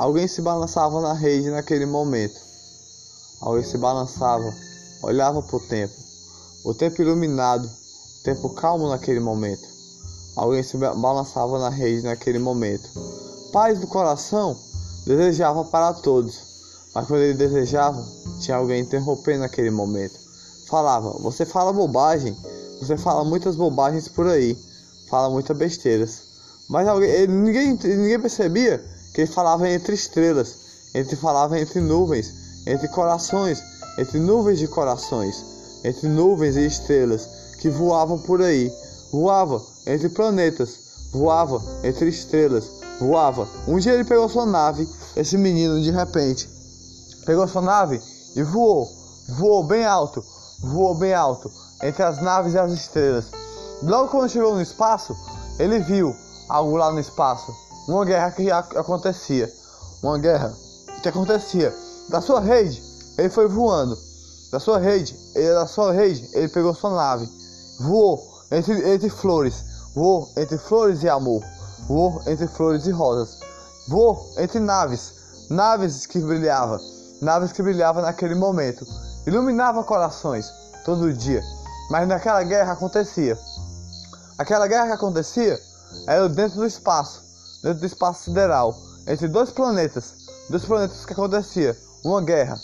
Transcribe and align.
Alguém 0.00 0.26
se 0.26 0.40
balançava 0.40 0.98
na 1.02 1.12
rede 1.12 1.50
naquele 1.50 1.84
momento. 1.84 2.40
Alguém 3.38 3.62
se 3.62 3.76
balançava, 3.76 4.50
olhava 5.02 5.42
para 5.42 5.56
o 5.56 5.60
tempo. 5.60 5.92
O 6.64 6.72
tempo 6.72 7.02
iluminado, 7.02 7.66
o 7.66 8.22
tempo 8.24 8.48
calmo 8.48 8.88
naquele 8.88 9.20
momento. 9.20 9.68
Alguém 10.34 10.62
se 10.62 10.78
balançava 10.78 11.58
na 11.58 11.68
rede 11.68 12.00
naquele 12.00 12.38
momento. 12.38 12.88
Paz 13.52 13.78
do 13.78 13.86
coração 13.86 14.56
desejava 15.06 15.66
para 15.66 15.92
todos, 15.92 16.40
mas 16.94 17.06
quando 17.06 17.20
ele 17.20 17.34
desejava, 17.34 18.02
tinha 18.40 18.56
alguém 18.56 18.80
interrompendo 18.80 19.40
naquele 19.40 19.70
momento. 19.70 20.18
Falava: 20.66 21.10
Você 21.18 21.44
fala 21.44 21.74
bobagem, 21.74 22.34
você 22.80 22.96
fala 22.96 23.22
muitas 23.22 23.54
bobagens 23.54 24.08
por 24.08 24.28
aí, 24.28 24.56
fala 25.10 25.28
muitas 25.28 25.54
besteiras. 25.58 26.22
Mas 26.70 26.88
alguém, 26.88 27.10
ele, 27.10 27.34
ninguém, 27.34 27.74
ninguém 27.74 28.18
percebia 28.18 28.89
que 29.14 29.26
falava 29.26 29.68
entre 29.68 29.94
estrelas, 29.94 30.56
ele 30.94 31.16
falava 31.16 31.58
entre 31.58 31.80
nuvens, 31.80 32.32
entre 32.66 32.88
corações, 32.88 33.62
entre 33.98 34.18
nuvens 34.18 34.58
de 34.58 34.68
corações, 34.68 35.44
entre 35.84 36.08
nuvens 36.08 36.56
e 36.56 36.66
estrelas 36.66 37.28
que 37.60 37.68
voavam 37.68 38.18
por 38.18 38.42
aí, 38.42 38.72
voava 39.12 39.60
entre 39.86 40.08
planetas, 40.08 41.08
voava 41.12 41.62
entre 41.82 42.08
estrelas, 42.08 42.70
voava. 42.98 43.48
Um 43.66 43.78
dia 43.78 43.92
ele 43.92 44.04
pegou 44.04 44.28
sua 44.28 44.46
nave, 44.46 44.88
esse 45.16 45.36
menino 45.36 45.80
de 45.80 45.90
repente 45.90 46.48
pegou 47.24 47.46
sua 47.46 47.62
nave 47.62 48.00
e 48.34 48.42
voou, 48.42 48.88
voou 49.28 49.62
bem 49.64 49.84
alto, 49.84 50.24
voou 50.60 50.94
bem 50.94 51.14
alto 51.14 51.50
entre 51.82 52.02
as 52.02 52.20
naves 52.20 52.54
e 52.54 52.58
as 52.58 52.72
estrelas. 52.72 53.26
Logo 53.82 54.08
quando 54.08 54.30
chegou 54.30 54.54
no 54.54 54.60
espaço, 54.60 55.16
ele 55.58 55.78
viu 55.80 56.14
algo 56.48 56.76
lá 56.76 56.90
no 56.92 57.00
espaço, 57.00 57.54
uma 57.88 58.04
guerra 58.04 58.30
que 58.30 58.50
acontecia, 58.50 59.52
uma 60.02 60.18
guerra 60.18 60.52
que 61.02 61.08
acontecia. 61.08 61.74
Da 62.08 62.20
sua 62.20 62.40
rede, 62.40 62.82
ele 63.16 63.28
foi 63.28 63.46
voando. 63.46 63.96
Da 64.50 64.58
sua 64.58 64.78
rede, 64.78 65.16
ele, 65.34 65.54
da 65.54 65.66
sua 65.66 65.92
rede, 65.92 66.28
ele 66.32 66.48
pegou 66.48 66.74
sua 66.74 66.90
nave, 66.90 67.28
voou 67.80 68.20
entre, 68.50 68.90
entre 68.90 69.08
flores, 69.08 69.64
voou 69.94 70.28
entre 70.36 70.58
flores 70.58 71.04
e 71.04 71.08
amor, 71.08 71.42
voou 71.86 72.20
entre 72.26 72.48
flores 72.48 72.84
e 72.86 72.90
rosas, 72.90 73.38
voou 73.88 74.34
entre 74.38 74.58
naves, 74.58 75.14
naves 75.48 76.04
que 76.04 76.18
brilhavam, 76.18 76.80
naves 77.22 77.52
que 77.52 77.62
brilhavam 77.62 78.02
naquele 78.02 78.34
momento, 78.34 78.84
iluminava 79.24 79.84
corações 79.84 80.52
todo 80.84 81.12
dia. 81.12 81.42
Mas 81.90 82.08
naquela 82.08 82.42
guerra 82.42 82.72
acontecia. 82.72 83.38
Aquela 84.38 84.66
guerra 84.66 84.86
que 84.86 84.92
acontecia 84.92 85.58
era 86.06 86.28
dentro 86.28 86.58
do 86.58 86.66
espaço, 86.66 87.22
dentro 87.62 87.80
do 87.80 87.86
espaço 87.86 88.24
sideral, 88.24 88.74
entre 89.06 89.28
dois 89.28 89.50
planetas, 89.50 90.14
dois 90.48 90.64
planetas 90.64 91.04
que 91.04 91.12
acontecia 91.12 91.76
uma 92.04 92.22
guerra, 92.22 92.58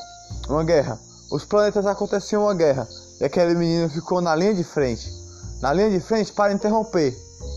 uma 0.48 0.64
guerra. 0.64 0.98
Os 1.30 1.44
planetas 1.44 1.86
aconteciam 1.86 2.42
uma 2.42 2.55
guerra 2.55 2.89
e 3.20 3.24
aquele 3.24 3.55
menino 3.55 3.89
ficou 3.89 4.20
na 4.20 4.34
linha 4.34 4.55
de 4.55 4.64
frente, 4.64 5.11
na 5.61 5.72
linha 5.72 5.91
de 5.91 6.00
frente 6.00 6.33
para 6.33 6.52
interromper, 6.52 7.17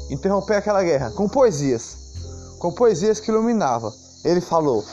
interromper 0.09 0.55
aquela 0.55 0.83
guerra 0.83 1.11
com 1.11 1.27
poesias, 1.27 1.97
com 2.57 2.71
poesias 2.71 3.19
que 3.19 3.31
iluminava. 3.31 3.93
Ele 4.23 4.41
falou: 4.41 4.83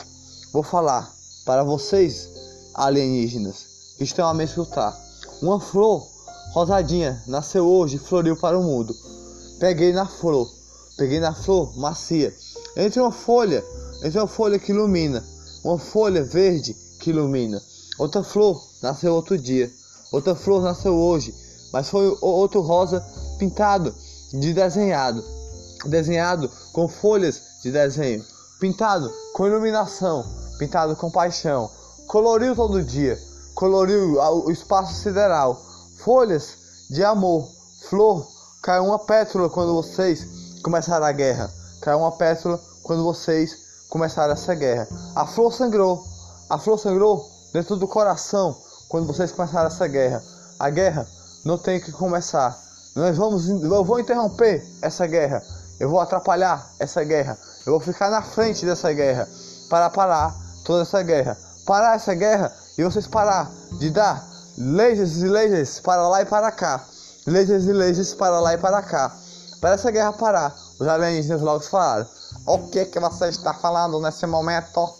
Vou 0.53 0.63
falar 0.63 1.11
para 1.45 1.63
vocês 1.63 2.29
alienígenas 2.73 3.95
que 3.97 4.03
estão 4.03 4.27
a 4.27 4.33
me 4.33 4.43
escutar. 4.43 4.95
Uma 5.41 5.59
flor 5.59 6.05
rosadinha 6.53 7.21
nasceu 7.27 7.67
hoje 7.67 7.97
e 7.97 7.99
floriu 7.99 8.35
para 8.37 8.57
o 8.57 8.63
mundo. 8.63 8.93
Peguei 9.59 9.91
na 9.91 10.05
flor, 10.05 10.47
peguei 10.97 11.19
na 11.19 11.33
flor 11.33 11.77
macia, 11.77 12.35
entre 12.75 12.99
uma 12.99 13.11
folha, 13.11 13.63
entre 14.03 14.17
uma 14.17 14.27
folha 14.27 14.57
que 14.57 14.71
ilumina, 14.71 15.23
uma 15.63 15.77
folha 15.77 16.23
verde 16.23 16.73
que 16.99 17.11
ilumina. 17.11 17.61
Outra 17.97 18.23
flor 18.23 18.61
nasceu 18.81 19.13
outro 19.13 19.37
dia, 19.37 19.71
outra 20.11 20.35
flor 20.35 20.61
nasceu 20.61 20.95
hoje, 20.95 21.33
mas 21.71 21.89
foi 21.89 22.17
outro 22.21 22.61
rosa 22.61 23.05
pintado 23.37 23.93
de 24.33 24.53
desenhado, 24.53 25.23
desenhado 25.85 26.49
com 26.73 26.87
folhas 26.87 27.41
de 27.63 27.71
desenho, 27.71 28.23
pintado 28.59 29.11
com 29.33 29.47
iluminação, 29.47 30.25
pintado 30.57 30.95
com 30.95 31.11
paixão, 31.11 31.69
coloriu 32.07 32.55
todo 32.55 32.83
dia, 32.83 33.17
coloriu 33.53 34.19
o 34.45 34.51
espaço 34.51 34.93
sideral, 35.01 35.61
folhas 36.03 36.57
de 36.89 37.03
amor, 37.03 37.47
flor, 37.89 38.27
caiu 38.61 38.85
uma 38.85 38.99
pétala 38.99 39.49
quando 39.49 39.73
vocês 39.73 40.36
começaram 40.67 41.05
a 41.05 41.13
guerra, 41.13 41.49
caiu 41.81 41.99
uma 41.99 42.11
pétala 42.11 42.59
quando 42.83 43.01
vocês 43.01 43.55
começaram 43.87 44.33
essa 44.33 44.53
guerra. 44.53 44.85
A 45.15 45.25
flor 45.25 45.53
sangrou, 45.53 46.03
a 46.49 46.57
flor 46.57 46.77
sangrou 46.77 47.25
dentro 47.53 47.77
do 47.77 47.87
coração 47.87 48.53
quando 48.89 49.07
vocês 49.07 49.31
começaram 49.31 49.67
essa 49.67 49.87
guerra. 49.87 50.21
A 50.59 50.69
guerra 50.69 51.07
não 51.45 51.57
tem 51.57 51.79
que 51.79 51.89
começar. 51.93 52.53
Nós 52.93 53.15
vamos, 53.15 53.47
eu 53.47 53.85
vou 53.85 53.97
interromper 53.97 54.61
essa 54.81 55.07
guerra. 55.07 55.41
Eu 55.79 55.89
vou 55.89 56.01
atrapalhar 56.01 56.69
essa 56.79 57.01
guerra. 57.01 57.37
Eu 57.65 57.71
vou 57.71 57.79
ficar 57.79 58.09
na 58.09 58.21
frente 58.21 58.65
dessa 58.65 58.91
guerra 58.91 59.25
para 59.69 59.89
parar 59.89 60.35
toda 60.65 60.81
essa 60.81 61.01
guerra. 61.01 61.37
Parar 61.65 61.95
essa 61.95 62.13
guerra 62.13 62.51
e 62.77 62.83
vocês 62.83 63.07
parar 63.07 63.49
de 63.79 63.89
dar 63.89 64.21
lasers 64.57 65.19
e 65.19 65.29
lasers 65.29 65.79
para 65.79 66.09
lá 66.09 66.23
e 66.23 66.25
para 66.25 66.51
cá. 66.51 66.83
Lasers 67.25 67.63
e 67.63 67.71
lasers 67.71 68.13
para 68.13 68.41
lá 68.41 68.53
e 68.53 68.57
para 68.57 68.81
cá. 68.81 69.15
Para 69.59 69.73
essa 69.73 69.89
guerra 69.89 70.13
parar, 70.13 70.55
os 70.79 70.87
alienígenas 70.87 71.41
logo 71.41 71.61
falaram: 71.61 72.07
O 72.45 72.67
que 72.69 72.85
que 72.85 72.99
você 72.99 73.27
está 73.29 73.53
falando 73.53 73.99
nesse 73.99 74.25
momento? 74.27 74.93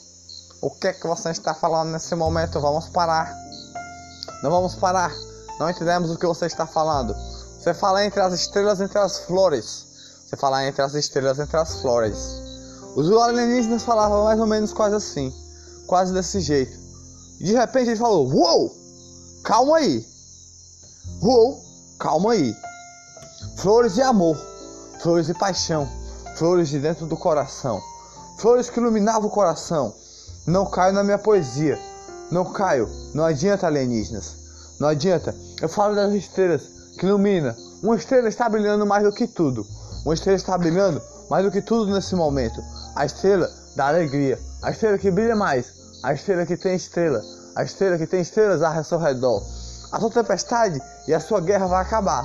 O 0.62 0.72
que 0.72 0.94
que 0.94 1.06
você 1.06 1.30
está 1.30 1.54
falando 1.54 1.92
nesse 1.92 2.16
momento? 2.16 2.60
Vamos 2.60 2.90
parar. 2.90 3.32
Não 4.42 4.50
vamos 4.50 4.76
parar. 4.76 5.14
Não 5.60 5.70
entendemos 5.70 6.10
o 6.10 6.18
que 6.18 6.26
você 6.26 6.48
está 6.48 6.66
falando. 6.66 7.16
Você 7.60 7.74
fala 7.74 8.04
entre 8.04 8.20
as 8.20 8.34
estrelas, 8.34 8.82
entre 8.82 8.98
as 8.98 9.20
flores. 9.20 9.86
Você 10.26 10.36
fala 10.36 10.66
entre 10.66 10.82
as 10.82 10.94
estrelas, 10.96 11.40
entre 11.40 11.58
as 11.58 11.80
flores. 11.82 12.18
Os 12.96 13.12
alienígenas 13.12 13.84
falavam 13.84 14.24
mais 14.24 14.40
ou 14.40 14.48
menos 14.48 14.74
quase 14.74 14.96
assim. 14.96 15.34
Quase 15.86 16.12
desse 16.14 16.40
jeito. 16.40 16.78
De 17.40 17.54
repente 17.54 17.90
ele 17.90 18.00
falou: 18.00 18.28
Uou! 18.28 18.76
Calma 19.44 19.78
aí. 19.78 20.06
Uou! 21.22 21.64
Calma 22.00 22.34
aí. 22.34 22.56
Flores 23.58 23.96
de 23.96 24.04
amor. 24.04 24.38
Flores 25.00 25.26
de 25.26 25.34
paixão. 25.34 25.90
Flores 26.36 26.70
de 26.70 26.78
dentro 26.78 27.08
do 27.08 27.18
coração. 27.18 27.82
Flores 28.38 28.70
que 28.70 28.80
iluminavam 28.80 29.28
o 29.28 29.32
coração 29.32 29.96
não 30.46 30.66
caio 30.68 30.94
na 30.94 31.04
minha 31.04 31.18
poesia. 31.18 31.78
Não 32.30 32.54
caio. 32.54 32.88
Não 33.16 33.26
adianta, 33.26 33.66
alienígenas. 33.66 34.36
Não 34.80 34.88
adianta. 34.88 35.36
Eu 35.60 35.68
falo 35.68 35.96
das 35.96 36.14
estrelas 36.14 36.62
que 37.00 37.06
ilumina. 37.08 37.58
Uma 37.82 37.96
estrela 37.96 38.30
está 38.30 38.48
brilhando 38.48 38.86
mais 38.86 39.04
do 39.04 39.12
que 39.12 39.26
tudo. 39.26 39.66
Uma 40.06 40.14
estrela 40.14 40.38
está 40.38 40.56
brilhando 40.56 41.02
mais 41.28 41.44
do 41.44 41.52
que 41.52 41.60
tudo 41.62 41.92
nesse 41.92 42.16
momento. 42.16 42.62
A 42.96 43.06
estrela 43.06 43.50
da 43.76 43.88
alegria. 43.88 44.40
A 44.62 44.70
estrela 44.70 45.00
que 45.00 45.10
brilha 45.10 45.36
mais. 45.36 45.74
A 46.04 46.14
estrela 46.14 46.46
que 46.46 46.56
tem 46.56 46.76
estrela. 46.76 47.24
A 47.56 47.64
estrela 47.64 47.98
que 47.98 48.06
tem 48.06 48.22
estrelas 48.22 48.62
ao 48.62 48.84
seu 48.84 49.00
redor. 49.00 49.42
A 49.92 50.00
sua 50.00 50.12
tempestade 50.12 50.80
e 51.08 51.14
a 51.14 51.20
sua 51.20 51.42
guerra 51.42 51.66
vai 51.66 51.82
acabar. 51.82 52.24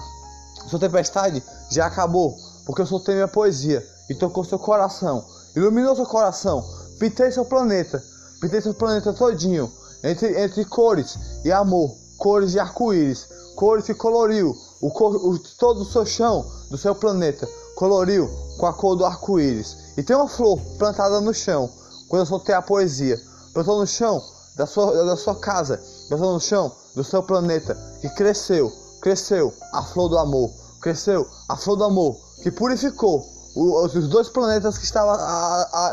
Sua 0.69 0.79
tempestade 0.79 1.43
já 1.71 1.87
acabou. 1.87 2.37
Porque 2.65 2.83
eu 2.83 2.87
soltei 2.87 3.15
minha 3.15 3.29
poesia 3.29 3.87
e 4.09 4.15
tocou 4.15 4.45
seu 4.45 4.59
coração. 4.59 5.25
Iluminou 5.57 5.97
seu 5.97 6.07
coração. 6.07 6.65
Pintei 6.99 7.33
seu 7.33 7.45
planeta 7.45 8.03
Pintei 8.43 8.61
seu 8.61 8.75
planeta 8.75 9.13
todinho, 9.13 9.73
entre, 10.03 10.37
entre 10.43 10.65
cores 10.65 11.17
e 11.45 11.53
amor, 11.53 11.95
cores 12.19 12.51
de 12.51 12.59
arco-íris, 12.59 13.29
cores 13.55 13.87
que 13.87 13.95
coloriu 13.95 14.53
o, 14.81 14.89
o, 14.89 15.39
todo 15.57 15.83
o 15.83 15.85
seu 15.85 16.05
chão 16.05 16.45
do 16.69 16.77
seu 16.77 16.93
planeta, 16.93 17.49
coloriu 17.77 18.29
com 18.59 18.67
a 18.67 18.73
cor 18.73 18.97
do 18.97 19.07
arco-íris. 19.07 19.95
E 19.97 20.03
tem 20.03 20.17
uma 20.17 20.27
flor 20.27 20.59
plantada 20.77 21.21
no 21.21 21.33
chão, 21.33 21.71
quando 22.09 22.23
eu 22.23 22.27
soltei 22.27 22.53
a 22.53 22.61
poesia, 22.61 23.17
plantou 23.55 23.79
no 23.79 23.87
chão 23.87 24.21
da 24.57 24.67
sua, 24.67 25.05
da 25.05 25.17
sua 25.17 25.37
casa, 25.37 25.81
plantou 26.09 26.33
no 26.33 26.41
chão 26.41 26.73
do 26.97 27.05
seu 27.05 27.23
planeta, 27.23 27.77
que 28.01 28.09
cresceu, 28.09 28.73
cresceu 29.01 29.55
a 29.73 29.85
flor 29.85 30.09
do 30.09 30.19
amor, 30.19 30.51
cresceu 30.83 31.27
a 31.49 31.57
flor 31.57 31.77
do 31.77 31.85
amor, 31.85 32.19
que 32.43 32.51
purificou 32.51 33.25
os 33.55 34.09
dois 34.09 34.29
planetas 34.29 34.77
que 34.77 34.85
estavam 34.85 35.17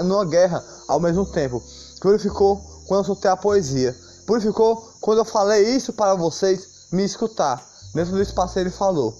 numa 0.03 0.25
guerra 0.25 0.63
ao 0.87 0.99
mesmo 0.99 1.25
tempo. 1.25 1.61
Purificou 2.01 2.57
quando 2.87 3.01
eu 3.01 3.05
soltei 3.05 3.29
a 3.29 3.37
poesia. 3.37 3.95
Purificou 4.25 4.91
quando 4.99 5.19
eu 5.19 5.25
falei 5.25 5.75
isso 5.75 5.93
para 5.93 6.15
vocês 6.15 6.87
me 6.91 7.03
escutar. 7.03 7.63
Dentro 7.93 8.13
do 8.13 8.21
espaço 8.21 8.57
ele 8.57 8.69
falou. 8.69 9.15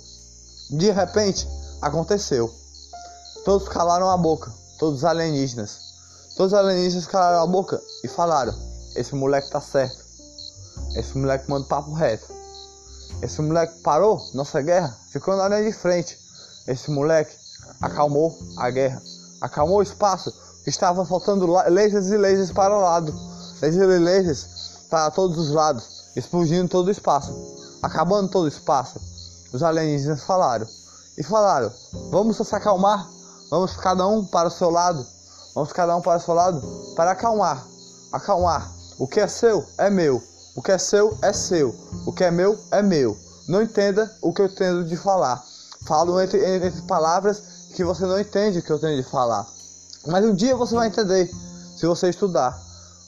De 0.71 0.92
repente, 0.92 1.48
aconteceu. 1.81 2.50
Todos 3.45 3.68
calaram 3.68 4.10
a 4.10 4.18
boca. 4.18 4.51
Todos 4.77 5.00
os 5.00 5.06
alienígenas. 5.06 5.77
Todos 6.38 6.54
os 6.54 6.60
alienígenas 6.60 7.07
calaram 7.07 7.44
a 7.44 7.48
boca 7.48 7.81
e 8.04 8.07
falaram: 8.07 8.54
Esse 8.95 9.13
moleque 9.16 9.50
tá 9.50 9.60
certo. 9.60 10.04
Esse 10.95 11.18
moleque 11.18 11.50
manda 11.50 11.68
papo 11.68 11.94
reto. 11.94 12.38
Esse 13.21 13.42
moleque 13.42 13.81
parou 13.81 14.25
nossa 14.33 14.62
guerra, 14.62 14.98
ficou 15.12 15.36
na 15.36 15.50
linha 15.50 15.69
de 15.69 15.77
frente. 15.77 16.18
Esse 16.66 16.89
moleque 16.89 17.36
acalmou 17.81 18.38
a 18.57 18.69
guerra, 18.69 19.01
acalmou 19.42 19.80
o 19.80 19.81
espaço, 19.83 20.33
estava 20.66 21.04
soltando 21.04 21.45
lasers 21.45 22.07
e 22.07 22.18
lasers 22.18 22.51
para 22.51 22.75
o 22.75 22.81
lado. 22.81 23.13
Lasers 23.62 23.75
e 23.75 24.00
lasers 24.00 24.48
para 24.89 25.12
todos 25.12 25.38
os 25.38 25.51
lados, 25.51 26.12
explodindo 26.16 26.69
todo 26.69 26.88
o 26.88 26.92
espaço, 26.92 27.33
acabando 27.83 28.30
todo 28.30 28.45
o 28.45 28.48
espaço. 28.48 29.01
Os 29.51 29.62
alienígenas 29.63 30.24
falaram. 30.24 30.68
E 31.18 31.24
falaram: 31.24 31.71
Vamos 32.12 32.38
se 32.38 32.56
acalmar, 32.56 33.06
vamos 33.51 33.75
cada 33.75 34.07
um 34.07 34.24
para 34.24 34.48
o 34.48 34.51
seu 34.51 34.69
lado, 34.69 35.06
vamos 35.54 35.74
cada 35.74 35.94
um 35.95 36.01
para 36.01 36.18
o 36.18 36.21
seu 36.21 36.33
lado 36.33 36.62
para 36.95 37.12
acalmar, 37.12 37.66
acalmar. 38.13 38.71
O 38.98 39.06
que 39.06 39.19
é 39.19 39.27
seu 39.27 39.66
é 39.77 39.89
meu, 39.89 40.24
o 40.59 40.61
que 40.61 40.73
é 40.73 40.77
seu 40.77 41.17
é 41.21 41.31
seu, 41.31 41.73
o 42.06 42.11
que 42.11 42.21
é 42.21 42.29
meu 42.29 42.59
é 42.69 42.81
meu. 42.81 43.17
Não 43.47 43.61
entenda 43.61 44.13
o 44.21 44.33
que 44.33 44.41
eu 44.41 44.53
tenho 44.53 44.83
de 44.83 44.97
falar. 44.97 45.41
Falo 45.88 46.19
entre, 46.19 46.38
entre 46.53 46.81
palavras 46.81 47.41
que 47.73 47.81
você 47.81 48.06
não 48.06 48.19
entende 48.19 48.59
o 48.59 48.61
que 48.61 48.69
eu 48.69 48.77
tenho 48.77 49.01
de 49.01 49.09
falar. 49.09 49.47
Mas 50.06 50.25
um 50.25 50.33
dia 50.33 50.57
você 50.57 50.75
vai 50.75 50.88
entender 50.88 51.31
se 51.77 51.85
você 51.85 52.09
estudar. 52.09 52.61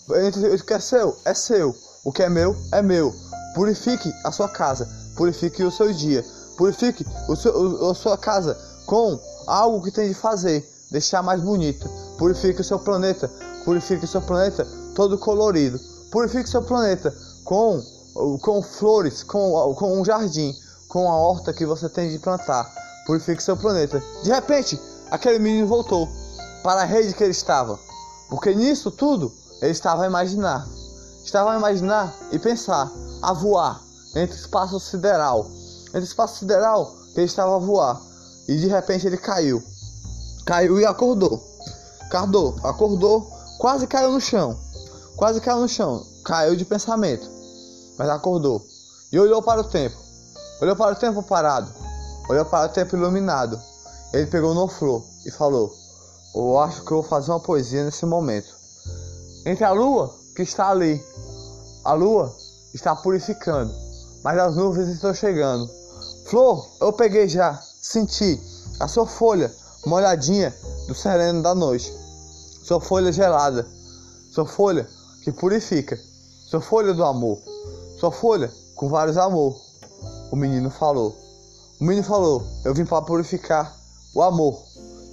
O 0.07 0.63
que 0.63 0.73
é 0.73 0.79
seu 0.79 1.17
é 1.25 1.33
seu, 1.33 1.75
o 2.05 2.11
que 2.13 2.23
é 2.23 2.29
meu 2.29 2.55
é 2.71 2.81
meu. 2.81 3.13
Purifique 3.53 4.13
a 4.23 4.31
sua 4.31 4.47
casa, 4.47 4.87
purifique 5.17 5.61
o 5.61 5.71
seu 5.71 5.91
dia, 5.91 6.23
purifique 6.55 7.05
o 7.27 7.35
seu, 7.35 7.91
a 7.91 7.93
sua 7.93 8.17
casa 8.17 8.57
com 8.85 9.19
algo 9.45 9.83
que 9.83 9.91
tem 9.91 10.07
de 10.07 10.13
fazer, 10.13 10.65
deixar 10.89 11.21
mais 11.21 11.41
bonita. 11.41 11.85
Purifique 12.17 12.61
o 12.61 12.63
seu 12.63 12.79
planeta, 12.79 13.29
purifique 13.65 14.05
o 14.05 14.07
seu 14.07 14.21
planeta 14.21 14.65
todo 14.95 15.17
colorido. 15.17 15.77
Purifique 16.11 16.43
o 16.43 16.51
seu 16.51 16.61
planeta 16.61 17.13
com, 17.51 17.83
com 18.39 18.61
flores, 18.61 19.23
com, 19.23 19.75
com 19.75 19.99
um 19.99 20.05
jardim, 20.05 20.55
com 20.87 21.11
a 21.11 21.17
horta 21.17 21.51
que 21.51 21.65
você 21.65 21.89
tem 21.89 22.09
de 22.09 22.17
plantar. 22.17 22.73
Purifique 23.05 23.43
seu 23.43 23.57
planeta. 23.57 24.01
De 24.23 24.31
repente, 24.31 24.79
aquele 25.09 25.37
menino 25.37 25.67
voltou 25.67 26.07
para 26.63 26.83
a 26.83 26.85
rede 26.85 27.13
que 27.13 27.21
ele 27.21 27.31
estava. 27.31 27.77
Porque 28.29 28.55
nisso 28.55 28.89
tudo 28.89 29.33
ele 29.61 29.73
estava 29.73 30.03
a 30.03 30.07
imaginar. 30.07 30.65
Estava 31.25 31.51
a 31.51 31.57
imaginar 31.57 32.15
e 32.31 32.39
pensar, 32.39 32.89
a 33.21 33.33
voar 33.33 33.81
entre 34.15 34.37
espaço 34.37 34.79
sideral. 34.79 35.45
Entre 35.89 36.03
espaço 36.03 36.39
sideral 36.39 36.95
ele 37.13 37.25
estava 37.25 37.57
a 37.57 37.59
voar. 37.59 38.01
E 38.47 38.55
de 38.55 38.67
repente 38.67 39.07
ele 39.07 39.17
caiu. 39.17 39.61
Caiu 40.45 40.79
e 40.79 40.85
acordou. 40.85 41.45
Acordou, 41.99 42.55
acordou, 42.63 43.29
quase 43.57 43.87
caiu 43.87 44.13
no 44.13 44.21
chão. 44.21 44.57
Quase 45.17 45.41
caiu 45.41 45.59
no 45.59 45.67
chão. 45.67 46.07
Caiu 46.23 46.55
de 46.55 46.63
pensamento. 46.63 47.40
Mas 47.97 48.09
acordou. 48.09 48.65
E 49.11 49.19
olhou 49.19 49.41
para 49.41 49.61
o 49.61 49.63
tempo. 49.63 49.97
Olhou 50.61 50.75
para 50.75 50.93
o 50.93 50.95
tempo 50.95 51.23
parado. 51.23 51.71
Olhou 52.29 52.45
para 52.45 52.69
o 52.69 52.73
tempo 52.73 52.95
iluminado. 52.95 53.59
Ele 54.13 54.27
pegou 54.27 54.53
no 54.53 54.67
flor 54.67 55.03
e 55.25 55.31
falou: 55.31 55.73
Eu 56.35 56.59
acho 56.59 56.83
que 56.83 56.91
eu 56.91 57.01
vou 57.01 57.09
fazer 57.09 57.31
uma 57.31 57.39
poesia 57.39 57.83
nesse 57.83 58.05
momento. 58.05 58.53
Entre 59.45 59.63
a 59.63 59.71
lua 59.71 60.13
que 60.35 60.43
está 60.43 60.69
ali, 60.69 61.03
a 61.83 61.93
lua 61.93 62.33
está 62.73 62.95
purificando, 62.95 63.73
mas 64.23 64.37
as 64.37 64.55
nuvens 64.55 64.89
estão 64.89 65.13
chegando. 65.13 65.69
Flor, 66.25 66.69
eu 66.79 66.93
peguei 66.93 67.27
já, 67.27 67.59
senti 67.81 68.39
a 68.79 68.87
sua 68.87 69.07
folha 69.07 69.51
molhadinha 69.85 70.55
do 70.87 70.93
sereno 70.93 71.41
da 71.41 71.55
noite. 71.55 71.91
Sua 72.63 72.79
folha 72.79 73.11
gelada, 73.11 73.67
sua 74.31 74.45
folha 74.45 74.87
que 75.23 75.31
purifica, 75.31 75.97
sua 76.49 76.61
folha 76.61 76.93
do 76.93 77.03
amor, 77.03 77.39
sua 78.01 78.11
folha 78.11 78.51
com 78.75 78.89
vários 78.89 79.15
amor. 79.15 79.55
O 80.31 80.35
menino 80.35 80.71
falou. 80.71 81.15
O 81.79 81.83
menino 81.83 82.03
falou: 82.03 82.43
Eu 82.65 82.73
vim 82.73 82.83
para 82.83 83.05
purificar 83.05 83.77
o 84.15 84.23
amor. 84.23 84.59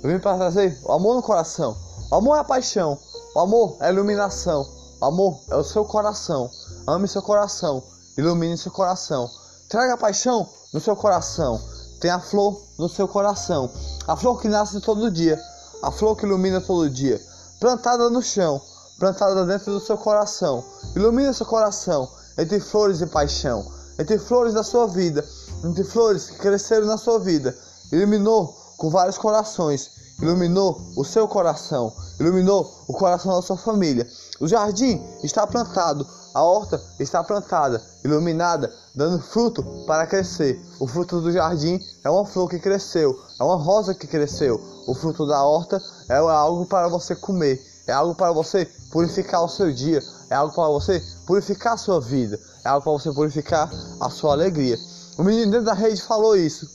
Eu 0.02 0.08
vim 0.08 0.18
para 0.18 0.38
trazer 0.38 0.80
o 0.82 0.92
amor 0.92 1.14
no 1.14 1.22
coração. 1.22 1.76
O 2.10 2.14
amor 2.14 2.36
é 2.36 2.40
a 2.40 2.44
paixão. 2.44 2.98
O 3.34 3.40
amor 3.40 3.76
é 3.80 3.88
a 3.88 3.92
iluminação. 3.92 4.66
O 5.02 5.04
amor 5.04 5.38
é 5.50 5.56
o 5.56 5.62
seu 5.62 5.84
coração. 5.84 6.50
Ame 6.86 7.06
seu 7.06 7.20
coração. 7.20 7.82
Ilumine 8.16 8.56
seu 8.56 8.72
coração. 8.72 9.30
Traga 9.68 9.92
a 9.92 9.98
paixão 9.98 10.48
no 10.72 10.80
seu 10.80 10.96
coração. 10.96 11.60
Tem 12.00 12.10
a 12.10 12.18
flor 12.18 12.58
no 12.78 12.88
seu 12.88 13.06
coração. 13.06 13.70
A 14.06 14.16
flor 14.16 14.40
que 14.40 14.48
nasce 14.48 14.80
todo 14.80 15.10
dia. 15.10 15.38
A 15.82 15.90
flor 15.90 16.16
que 16.16 16.24
ilumina 16.24 16.58
todo 16.58 16.88
dia. 16.88 17.20
Plantada 17.60 18.08
no 18.08 18.22
chão. 18.22 18.62
Plantada 18.98 19.44
dentro 19.44 19.74
do 19.74 19.80
seu 19.80 19.98
coração. 19.98 20.64
Ilumina 20.96 21.34
seu 21.34 21.44
coração. 21.44 22.08
Entre 22.38 22.60
flores 22.60 23.00
e 23.00 23.06
paixão. 23.06 23.66
Entre 23.98 24.16
flores 24.18 24.54
da 24.54 24.62
sua 24.62 24.86
vida 24.86 25.24
entre 25.64 25.82
flores 25.82 26.30
que 26.30 26.38
cresceram 26.38 26.86
na 26.86 26.96
sua 26.96 27.18
vida, 27.18 27.56
iluminou 27.90 28.54
com 28.76 28.90
vários 28.90 29.18
corações, 29.18 29.90
iluminou 30.20 30.80
o 30.96 31.04
seu 31.04 31.26
coração, 31.26 31.92
iluminou 32.20 32.84
o 32.86 32.92
coração 32.92 33.34
da 33.34 33.42
sua 33.42 33.56
família. 33.56 34.06
O 34.40 34.46
jardim 34.46 35.02
está 35.22 35.46
plantado, 35.46 36.06
a 36.32 36.42
horta 36.42 36.80
está 37.00 37.24
plantada, 37.24 37.82
iluminada, 38.04 38.72
dando 38.94 39.20
fruto 39.20 39.64
para 39.86 40.06
crescer. 40.06 40.60
O 40.78 40.86
fruto 40.86 41.20
do 41.20 41.32
jardim 41.32 41.80
é 42.04 42.10
uma 42.10 42.24
flor 42.24 42.48
que 42.48 42.60
cresceu, 42.60 43.18
é 43.40 43.42
uma 43.42 43.56
rosa 43.56 43.94
que 43.94 44.06
cresceu. 44.06 44.60
O 44.86 44.94
fruto 44.94 45.26
da 45.26 45.42
horta 45.42 45.82
é 46.08 46.16
algo 46.16 46.66
para 46.66 46.86
você 46.86 47.16
comer, 47.16 47.60
é 47.86 47.92
algo 47.92 48.14
para 48.14 48.30
você 48.32 48.64
purificar 48.92 49.42
o 49.42 49.48
seu 49.48 49.72
dia, 49.72 50.00
é 50.30 50.34
algo 50.34 50.54
para 50.54 50.68
você 50.68 51.02
purificar 51.26 51.74
a 51.74 51.76
sua 51.76 52.00
vida, 52.00 52.38
é 52.64 52.68
algo 52.68 52.82
para 52.82 52.92
você 52.92 53.12
purificar 53.12 53.70
a 54.00 54.10
sua 54.10 54.32
alegria. 54.32 54.78
O 55.16 55.22
menino 55.22 55.50
dentro 55.50 55.66
da 55.66 55.74
rede 55.74 56.00
falou 56.02 56.36
isso, 56.36 56.68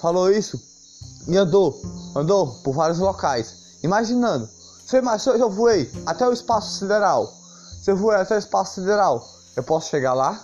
falou 0.00 0.30
isso 0.30 0.60
e 1.26 1.36
andou, 1.36 1.80
andou 2.14 2.54
por 2.62 2.72
vários 2.74 2.98
locais, 2.98 3.54
imaginando. 3.82 4.48
Se 4.86 4.96
eu 5.38 5.50
voei 5.50 5.90
até 6.06 6.26
o 6.26 6.32
espaço 6.32 6.78
sideral, 6.78 7.32
se 7.82 7.90
eu 7.90 7.96
voei 7.96 8.16
até 8.16 8.34
o 8.34 8.38
espaço 8.38 8.74
sideral, 8.74 9.24
eu 9.56 9.62
posso 9.62 9.88
chegar 9.88 10.14
lá? 10.14 10.40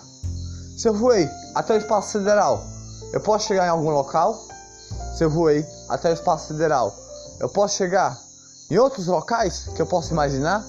Se 0.77 0.87
eu 0.87 0.93
voei 0.93 1.29
até 1.55 1.73
o 1.73 1.77
espaço 1.77 2.11
sideral, 2.11 2.63
eu 3.11 3.19
posso 3.19 3.47
chegar 3.47 3.65
em 3.65 3.69
algum 3.69 3.89
local? 3.89 4.39
Se 5.17 5.23
eu 5.23 5.29
voei 5.29 5.65
até 5.89 6.11
o 6.11 6.13
espaço 6.13 6.47
sideral, 6.47 6.95
eu 7.39 7.49
posso 7.49 7.75
chegar 7.75 8.17
em 8.69 8.77
outros 8.77 9.07
locais 9.07 9.69
que 9.75 9.81
eu 9.81 9.85
posso 9.85 10.13
imaginar? 10.13 10.63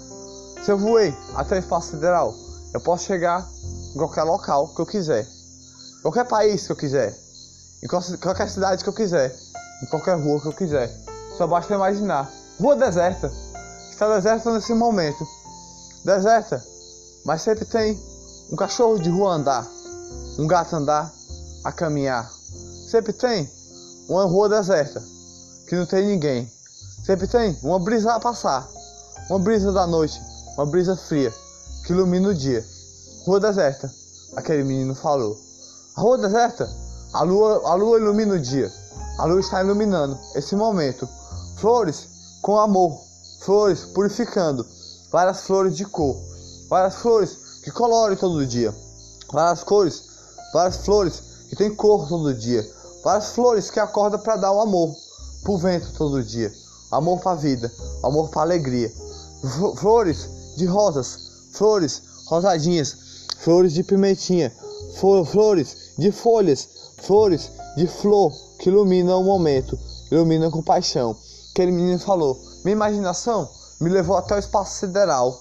Se 0.62 0.70
eu 0.70 0.78
voei 0.78 1.14
até 1.34 1.56
o 1.56 1.58
espaço 1.58 1.90
sideral, 1.90 2.34
eu 2.74 2.80
posso 2.80 3.04
chegar 3.04 3.46
em 3.94 3.98
qualquer 3.98 4.24
local 4.24 4.68
que 4.74 4.80
eu 4.80 4.86
quiser 4.86 5.26
qualquer 6.02 6.24
país 6.24 6.66
que 6.66 6.72
eu 6.72 6.76
quiser, 6.76 7.14
em 7.82 7.86
qualquer 7.86 8.48
cidade 8.48 8.82
que 8.82 8.88
eu 8.88 8.94
quiser, 8.94 9.34
em 9.82 9.86
qualquer 9.86 10.18
rua 10.18 10.40
que 10.40 10.48
eu 10.48 10.52
quiser. 10.52 10.90
Só 11.36 11.46
basta 11.46 11.74
imaginar. 11.74 12.30
Rua 12.58 12.76
deserta. 12.76 13.30
Está 13.90 14.14
deserta 14.14 14.52
nesse 14.52 14.72
momento. 14.74 15.26
Deserta. 16.04 16.64
Mas 17.24 17.42
sempre 17.42 17.64
tem 17.64 18.00
um 18.50 18.56
cachorro 18.56 18.98
de 18.98 19.10
rua 19.10 19.34
andar, 19.34 19.66
um 20.38 20.46
gato 20.46 20.74
andar, 20.74 21.12
a 21.64 21.72
caminhar. 21.72 22.30
Sempre 22.90 23.12
tem 23.12 23.48
uma 24.08 24.24
rua 24.24 24.48
deserta, 24.48 25.02
que 25.68 25.76
não 25.76 25.84
tem 25.84 26.06
ninguém. 26.06 26.50
Sempre 27.04 27.26
tem 27.26 27.58
uma 27.62 27.78
brisa 27.78 28.14
a 28.14 28.20
passar, 28.20 28.66
uma 29.28 29.38
brisa 29.38 29.72
da 29.72 29.86
noite, 29.86 30.20
uma 30.58 30.66
brisa 30.66 30.96
fria, 30.96 31.32
que 31.86 31.92
ilumina 31.92 32.30
o 32.30 32.34
dia. 32.34 32.66
Rua 33.24 33.38
deserta, 33.38 33.88
aquele 34.34 34.64
menino 34.64 34.92
falou. 34.92 35.38
A 35.94 36.00
rua 36.00 36.18
deserta, 36.18 36.68
a 37.12 37.22
lua, 37.22 37.62
a 37.64 37.74
lua 37.74 37.96
ilumina 37.96 38.34
o 38.34 38.40
dia. 38.40 38.68
A 39.20 39.24
lua 39.24 39.38
está 39.38 39.62
iluminando 39.62 40.18
esse 40.34 40.56
momento. 40.56 41.08
Flores 41.58 42.08
com 42.42 42.58
amor, 42.58 42.98
flores 43.40 43.84
purificando, 43.84 44.66
várias 45.12 45.42
flores 45.42 45.76
de 45.76 45.84
cor, 45.84 46.16
várias 46.68 46.96
flores 46.96 47.36
que 47.62 47.70
colorem 47.70 48.18
todo 48.18 48.44
dia, 48.44 48.74
várias 49.32 49.62
cores, 49.62 50.02
várias 50.52 50.78
flores 50.78 51.22
que 51.48 51.54
tem 51.54 51.72
cor 51.72 52.08
todo 52.08 52.34
dia, 52.34 52.68
várias 53.04 53.30
flores 53.30 53.70
que 53.70 53.78
acordam 53.78 54.18
para 54.18 54.36
dar 54.36 54.50
o 54.50 54.60
amor 54.60 54.92
pro 55.44 55.56
vento 55.56 55.92
todo 55.92 56.22
dia, 56.22 56.52
amor 56.90 57.20
para 57.20 57.32
a 57.32 57.36
vida, 57.36 57.72
amor 58.02 58.28
para 58.28 58.42
alegria. 58.42 58.92
Flores 59.76 60.37
de 60.58 60.66
rosas, 60.66 61.18
flores 61.52 62.02
rosadinhas, 62.26 62.96
flores 63.38 63.72
de 63.72 63.82
pimentinha, 63.82 64.52
flores 65.26 65.94
de 65.96 66.12
folhas, 66.12 66.68
flores 66.98 67.50
de 67.76 67.86
flor 67.86 68.32
que 68.58 68.68
iluminam 68.68 69.20
o 69.20 69.24
momento, 69.24 69.78
iluminam 70.10 70.50
com 70.50 70.62
paixão. 70.62 71.16
Aquele 71.52 71.72
menino 71.72 71.98
falou: 71.98 72.38
Minha 72.64 72.76
imaginação 72.76 73.48
me 73.80 73.88
levou 73.88 74.16
até 74.16 74.34
o 74.34 74.38
espaço 74.38 74.80
sideral. 74.80 75.40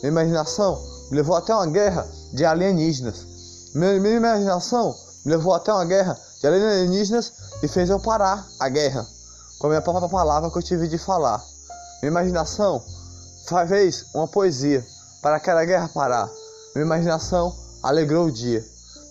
Minha 0.00 0.12
imaginação 0.12 0.80
me 1.10 1.16
levou 1.16 1.34
até 1.34 1.54
uma 1.54 1.66
guerra 1.66 2.06
de 2.32 2.44
alienígenas. 2.44 3.26
Minha, 3.74 3.98
minha 3.98 4.16
imaginação 4.16 4.94
me 5.24 5.32
levou 5.32 5.54
até 5.54 5.72
uma 5.72 5.84
guerra 5.84 6.18
de 6.40 6.46
alienígenas 6.46 7.32
e 7.62 7.68
fez 7.68 7.90
eu 7.90 7.98
parar 7.98 8.46
a 8.60 8.68
guerra. 8.68 9.06
Com 9.58 9.66
a 9.66 9.70
minha 9.70 9.82
própria 9.82 10.08
palavra 10.08 10.50
que 10.50 10.58
eu 10.58 10.62
tive 10.62 10.86
de 10.86 10.98
falar. 10.98 11.42
Minha 12.00 12.12
imaginação 12.12 12.82
fez 13.48 14.04
uma 14.14 14.28
poesia 14.28 14.86
para 15.22 15.36
aquela 15.36 15.64
guerra 15.64 15.88
parar. 15.88 16.28
Minha 16.74 16.86
imaginação 16.86 17.54
alegrou 17.82 18.26
o 18.26 18.32
dia. 18.32 18.64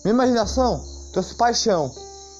Minha 0.04 0.14
imaginação 0.14 0.84
trouxe 1.12 1.34
paixão. 1.34 1.92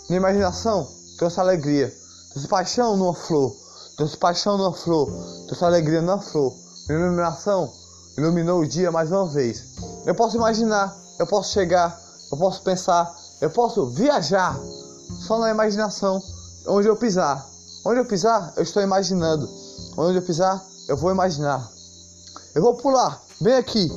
Minha 0.08 0.18
imaginação 0.18 0.88
trouxe 1.18 1.40
alegria. 1.40 1.92
Trouxe 2.30 2.48
paixão 2.48 2.96
numa 2.96 3.14
flor. 3.14 3.54
Trouxe 3.96 4.16
paixão 4.16 4.56
numa 4.56 4.72
flor. 4.72 5.10
Trouxe 5.46 5.64
alegria 5.64 6.00
numa 6.00 6.20
flor. 6.20 6.54
iluminação 6.88 7.72
iluminou 8.16 8.60
o 8.60 8.66
dia 8.66 8.90
mais 8.90 9.10
uma 9.10 9.26
vez. 9.26 9.64
Eu 10.06 10.14
posso 10.14 10.36
imaginar, 10.36 10.96
eu 11.18 11.26
posso 11.26 11.52
chegar, 11.52 12.00
eu 12.30 12.38
posso 12.38 12.62
pensar, 12.62 13.14
eu 13.40 13.50
posso 13.50 13.86
viajar 13.90 14.58
só 15.26 15.38
na 15.38 15.50
imaginação 15.50 16.22
onde 16.66 16.88
eu 16.88 16.96
pisar. 16.96 17.46
Onde 17.84 18.00
eu 18.00 18.04
pisar, 18.04 18.52
eu 18.56 18.62
estou 18.62 18.82
imaginando. 18.82 19.48
Onde 19.96 20.18
eu 20.18 20.22
pisar, 20.22 20.62
eu 20.88 20.96
vou 20.96 21.10
imaginar. 21.10 21.77
Eu 22.54 22.62
vou 22.62 22.74
pular, 22.74 23.22
bem 23.40 23.54
aqui. 23.54 23.90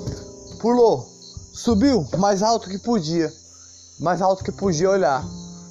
Pulou, 0.60 1.08
subiu 1.53 2.05
mais 2.17 2.43
alto 2.43 2.70
que 2.70 2.77
podia. 2.77 3.31
Mais 4.00 4.22
alto 4.22 4.43
que 4.43 4.51
podia 4.51 4.89
olhar. 4.89 5.24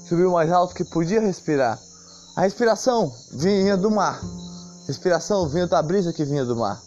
Subiu 0.08 0.30
mais 0.30 0.50
alto 0.50 0.75
que 0.75 0.84
podia 0.84 1.20
respirar. 1.20 1.78
A 2.34 2.40
respiração 2.40 3.12
vinha 3.32 3.76
do 3.76 3.90
mar. 3.90 4.20
Respiração 4.87 5.46
vinha 5.46 5.66
da 5.66 5.82
brisa 5.82 6.12
que 6.12 6.25
vinha 6.25 6.44
do 6.44 6.56
mar, 6.56 6.82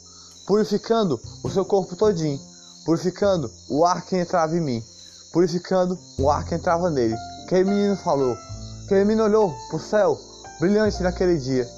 purificando 0.47 1.21
o 1.43 1.49
seu 1.49 1.63
corpo 1.63 1.95
todinho, 1.95 2.39
purificando 2.85 3.49
o 3.69 3.85
ar 3.85 4.03
que 4.03 4.17
entrava 4.17 4.57
em 4.57 4.61
mim, 4.61 4.83
purificando 5.31 5.97
o 6.17 6.29
ar 6.29 6.43
que 6.43 6.55
entrava 6.55 6.89
nele. 6.89 7.15
Aquele 7.45 7.69
menino 7.69 7.95
falou, 7.95 8.35
aquele 8.83 9.05
menino 9.05 9.23
olhou 9.23 9.53
para 9.69 9.77
o 9.77 9.79
céu, 9.79 10.19
brilhante 10.59 11.01
naquele 11.01 11.37
dia. 11.37 11.69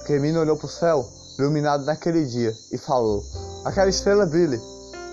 Aquele 0.00 0.20
menino 0.20 0.40
olhou 0.40 0.56
para 0.56 0.66
o 0.66 0.70
céu, 0.70 1.06
iluminado 1.38 1.84
naquele 1.84 2.24
dia, 2.24 2.56
e 2.72 2.78
falou: 2.78 3.22
Aquela 3.66 3.88
estrela 3.88 4.24
brilha, 4.24 4.62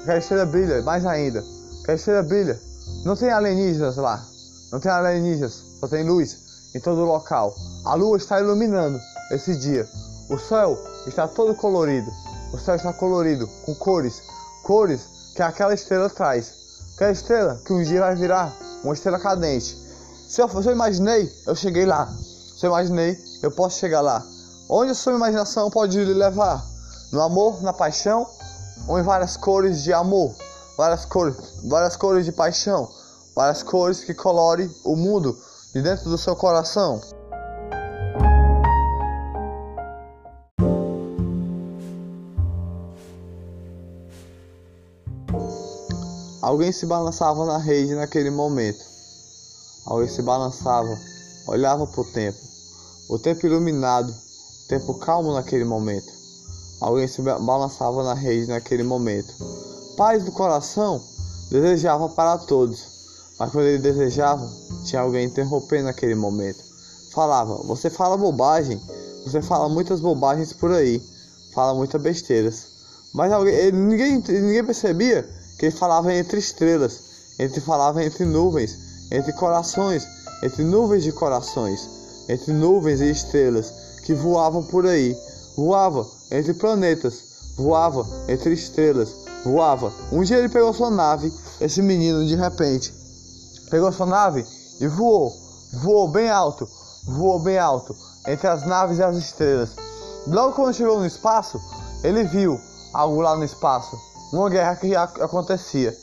aquela 0.04 0.20
estrela 0.20 0.46
brilha 0.46 0.80
mais 0.84 1.04
ainda, 1.08 1.44
aquela 1.82 1.96
estrela 1.96 2.22
brilha. 2.22 2.62
Não 3.04 3.16
tem 3.16 3.32
alienígenas 3.32 3.96
lá, 3.96 4.24
não 4.72 4.80
tem 4.80 4.92
alienígenas, 4.92 5.64
só 5.80 5.88
tem 5.88 6.08
luz 6.08 6.38
em 6.76 6.80
todo 6.80 7.02
o 7.02 7.06
local. 7.06 7.56
A 7.84 7.96
lua 7.96 8.16
está 8.16 8.40
iluminando 8.40 9.00
esse 9.32 9.56
dia. 9.56 9.90
O 10.30 10.38
céu 10.38 10.78
está 11.08 11.28
todo 11.28 11.56
colorido. 11.56 12.12
O 12.54 12.60
céu 12.60 12.76
está 12.76 12.94
colorido 12.94 13.50
com 13.66 13.74
cores, 13.74 14.22
cores 14.62 15.02
que 15.36 15.42
aquela 15.42 15.74
estrela 15.74 16.08
traz. 16.08 16.54
Aquela 16.94 17.12
estrela 17.12 17.60
que 17.66 17.74
um 17.74 17.82
dia 17.82 18.02
vai 18.02 18.16
virar 18.16 18.56
uma 18.84 18.94
estrela 18.94 19.18
cadente. 19.18 19.76
Se 20.28 20.44
eu, 20.44 20.48
se 20.48 20.70
eu 20.70 20.74
imaginei, 20.74 21.28
eu 21.48 21.56
cheguei 21.56 21.88
lá. 21.88 22.06
Se 22.56 22.68
eu 22.68 22.70
imaginei, 22.70 23.18
eu 23.42 23.50
posso 23.50 23.80
chegar 23.80 24.02
lá. 24.02 24.24
Onde 24.70 24.92
a 24.92 24.96
sua 24.96 25.14
imaginação 25.14 25.72
pode 25.72 25.98
lhe 25.98 26.14
levar? 26.14 26.64
No 27.12 27.20
amor, 27.20 27.64
na 27.64 27.74
paixão 27.74 28.28
ou 28.88 29.00
em 29.00 29.04
várias 29.04 29.38
cores 29.38 29.84
de 29.84 29.94
amor? 29.94 30.34
Várias 30.78 31.06
cores, 31.06 31.36
várias 31.66 31.96
cores 31.96 32.26
de 32.26 32.32
paixão, 32.32 32.90
várias 33.36 33.62
cores 33.62 34.04
que 34.04 34.14
colorem 34.14 34.70
o 34.84 34.96
mundo 34.96 35.38
de 35.74 35.82
dentro 35.82 36.10
do 36.10 36.18
seu 36.18 36.36
coração. 36.36 37.02
Alguém 46.42 46.72
se 46.74 46.86
balançava 46.86 47.46
na 47.46 47.58
rede 47.58 47.96
naquele 47.96 48.30
momento. 48.30 48.84
Alguém 49.86 50.10
se 50.10 50.22
balançava, 50.22 50.94
olhava 51.48 51.88
para 51.88 52.02
o 52.02 52.12
tempo. 52.12 52.38
O 53.10 53.18
tempo 53.18 53.46
iluminado, 53.46 54.14
tempo 54.68 54.94
calmo 54.96 55.34
naquele 55.34 55.64
momento. 55.64 56.23
Alguém 56.84 57.08
se 57.08 57.22
balançava 57.22 58.04
na 58.04 58.14
rede 58.14 58.48
naquele 58.48 58.84
momento. 58.84 59.34
Paz 59.96 60.26
do 60.26 60.34
coração 60.34 61.02
desejava 61.50 62.10
para 62.10 62.38
todos, 62.38 62.84
mas 63.40 63.50
quando 63.52 63.68
ele 63.68 63.78
desejava, 63.78 64.46
tinha 64.84 65.02
alguém 65.02 65.28
interrompendo 65.28 65.86
naquele 65.86 66.14
momento. 66.14 66.62
Falava: 67.14 67.56
Você 67.64 67.90
fala 67.90 68.18
bobagem, 68.18 68.82
você 69.24 69.42
fala 69.42 69.70
muitas 69.70 70.02
bobagens 70.02 70.52
por 70.52 70.74
aí, 70.74 71.02
fala 71.54 71.74
muitas 71.74 72.02
besteiras. 72.02 72.68
Mas 73.14 73.32
alguém, 73.32 73.54
ele, 73.54 73.78
ninguém, 73.78 74.18
ninguém 74.18 74.66
percebia 74.66 75.24
que 75.58 75.68
ele 75.68 75.76
falava 75.76 76.14
entre 76.14 76.38
estrelas, 76.38 77.00
ele 77.40 77.62
falava 77.62 78.04
entre 78.04 78.26
nuvens, 78.26 78.78
entre 79.10 79.32
corações, 79.32 80.06
entre 80.44 80.66
nuvens 80.66 81.04
de 81.04 81.14
corações, 81.14 81.90
entre 82.28 82.52
nuvens 82.52 83.00
e 83.00 83.10
estrelas 83.10 83.72
que 84.04 84.14
voavam 84.14 84.62
por 84.64 84.86
aí, 84.86 85.18
voava 85.56 86.06
entre 86.34 86.54
planetas, 86.54 87.54
voava 87.56 88.06
entre 88.28 88.54
estrelas, 88.54 89.16
voava. 89.46 89.94
Um 90.12 90.24
dia 90.24 90.38
ele 90.40 90.50
pegou 90.50 90.74
sua 90.74 90.90
nave, 90.90 91.32
esse 91.62 91.82
menino 91.82 92.26
de 92.26 92.36
repente 92.36 92.94
pegou 93.70 93.92
sua 93.92 94.06
nave 94.06 94.46
e 94.82 94.88
voou, 94.88 95.32
voou 95.82 96.08
bem 96.08 96.30
alto, 96.30 96.68
voou 97.06 97.40
bem 97.40 97.58
alto 97.58 97.96
entre 98.28 98.48
as 98.48 98.66
naves 98.66 98.98
e 98.98 99.04
as 99.04 99.16
estrelas. 99.16 99.70
Logo 100.28 100.54
quando 100.54 100.74
chegou 100.74 101.00
no 101.00 101.06
espaço, 101.06 101.60
ele 102.04 102.24
viu 102.24 102.60
algo 102.94 103.22
lá 103.22 103.36
no 103.36 103.44
espaço 103.44 103.98
uma 104.34 104.50
guerra 104.50 104.76
que 104.76 104.96
acontecia. 104.96 105.96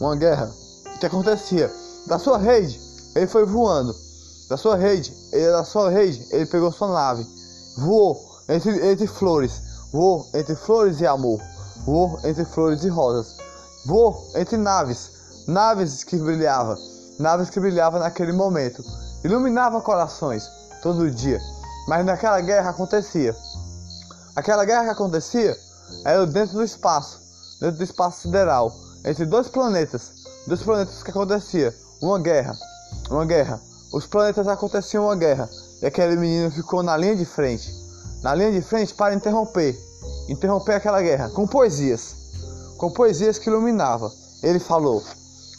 Uma 0.00 0.16
guerra 0.16 0.52
que 0.98 1.06
acontecia. 1.06 1.72
Da 2.06 2.18
sua 2.18 2.36
rede, 2.36 2.80
ele 3.14 3.26
foi 3.26 3.44
voando. 3.44 3.94
Da 4.48 4.56
sua 4.56 4.76
rede, 4.76 5.14
ele, 5.32 5.50
da 5.50 5.64
sua 5.64 5.90
rede, 5.90 6.26
ele 6.30 6.46
pegou 6.46 6.72
sua 6.72 6.88
nave. 6.88 7.26
Voou 7.78 8.20
entre, 8.48 8.90
entre 8.90 9.06
flores. 9.06 9.62
Voou 9.92 10.26
entre 10.34 10.54
flores 10.54 11.00
e 11.00 11.06
amor. 11.06 11.40
Voou 11.84 12.18
entre 12.24 12.44
flores 12.44 12.84
e 12.84 12.88
rosas. 12.88 13.36
Voou 13.84 14.30
entre 14.34 14.56
naves. 14.56 15.10
Naves 15.46 16.04
que 16.04 16.16
brilhavam. 16.16 16.76
Naves 17.18 17.50
que 17.50 17.60
brilhavam 17.60 18.00
naquele 18.00 18.32
momento. 18.32 18.82
Iluminava 19.24 19.80
corações 19.80 20.50
todo 20.82 21.10
dia. 21.10 21.40
Mas 21.88 22.04
naquela 22.04 22.40
guerra 22.40 22.70
acontecia. 22.70 23.34
Aquela 24.34 24.64
guerra 24.64 24.84
que 24.84 24.90
acontecia 24.90 25.56
era 26.04 26.26
dentro 26.26 26.56
do 26.56 26.64
espaço 26.64 27.26
dentro 27.60 27.78
do 27.78 27.84
espaço 27.84 28.22
sideral, 28.22 28.72
entre 29.04 29.24
dois 29.24 29.48
planetas, 29.48 30.12
dois 30.46 30.62
planetas 30.62 31.02
que 31.02 31.10
acontecia 31.10 31.74
uma 32.00 32.18
guerra, 32.18 32.54
uma 33.10 33.24
guerra. 33.24 33.60
Os 33.92 34.06
planetas 34.06 34.48
aconteciam 34.48 35.04
uma 35.04 35.16
guerra 35.16 35.48
e 35.80 35.86
aquele 35.86 36.16
menino 36.16 36.50
ficou 36.50 36.82
na 36.82 36.96
linha 36.96 37.16
de 37.16 37.24
frente, 37.24 37.72
na 38.22 38.34
linha 38.34 38.52
de 38.52 38.60
frente 38.60 38.94
para 38.94 39.14
interromper, 39.14 39.78
interromper 40.28 40.74
aquela 40.74 41.02
guerra 41.02 41.30
com 41.30 41.46
poesias, 41.46 42.14
com 42.76 42.90
poesias 42.90 43.38
que 43.38 43.48
iluminava. 43.48 44.10
Ele 44.42 44.58
falou: 44.58 45.02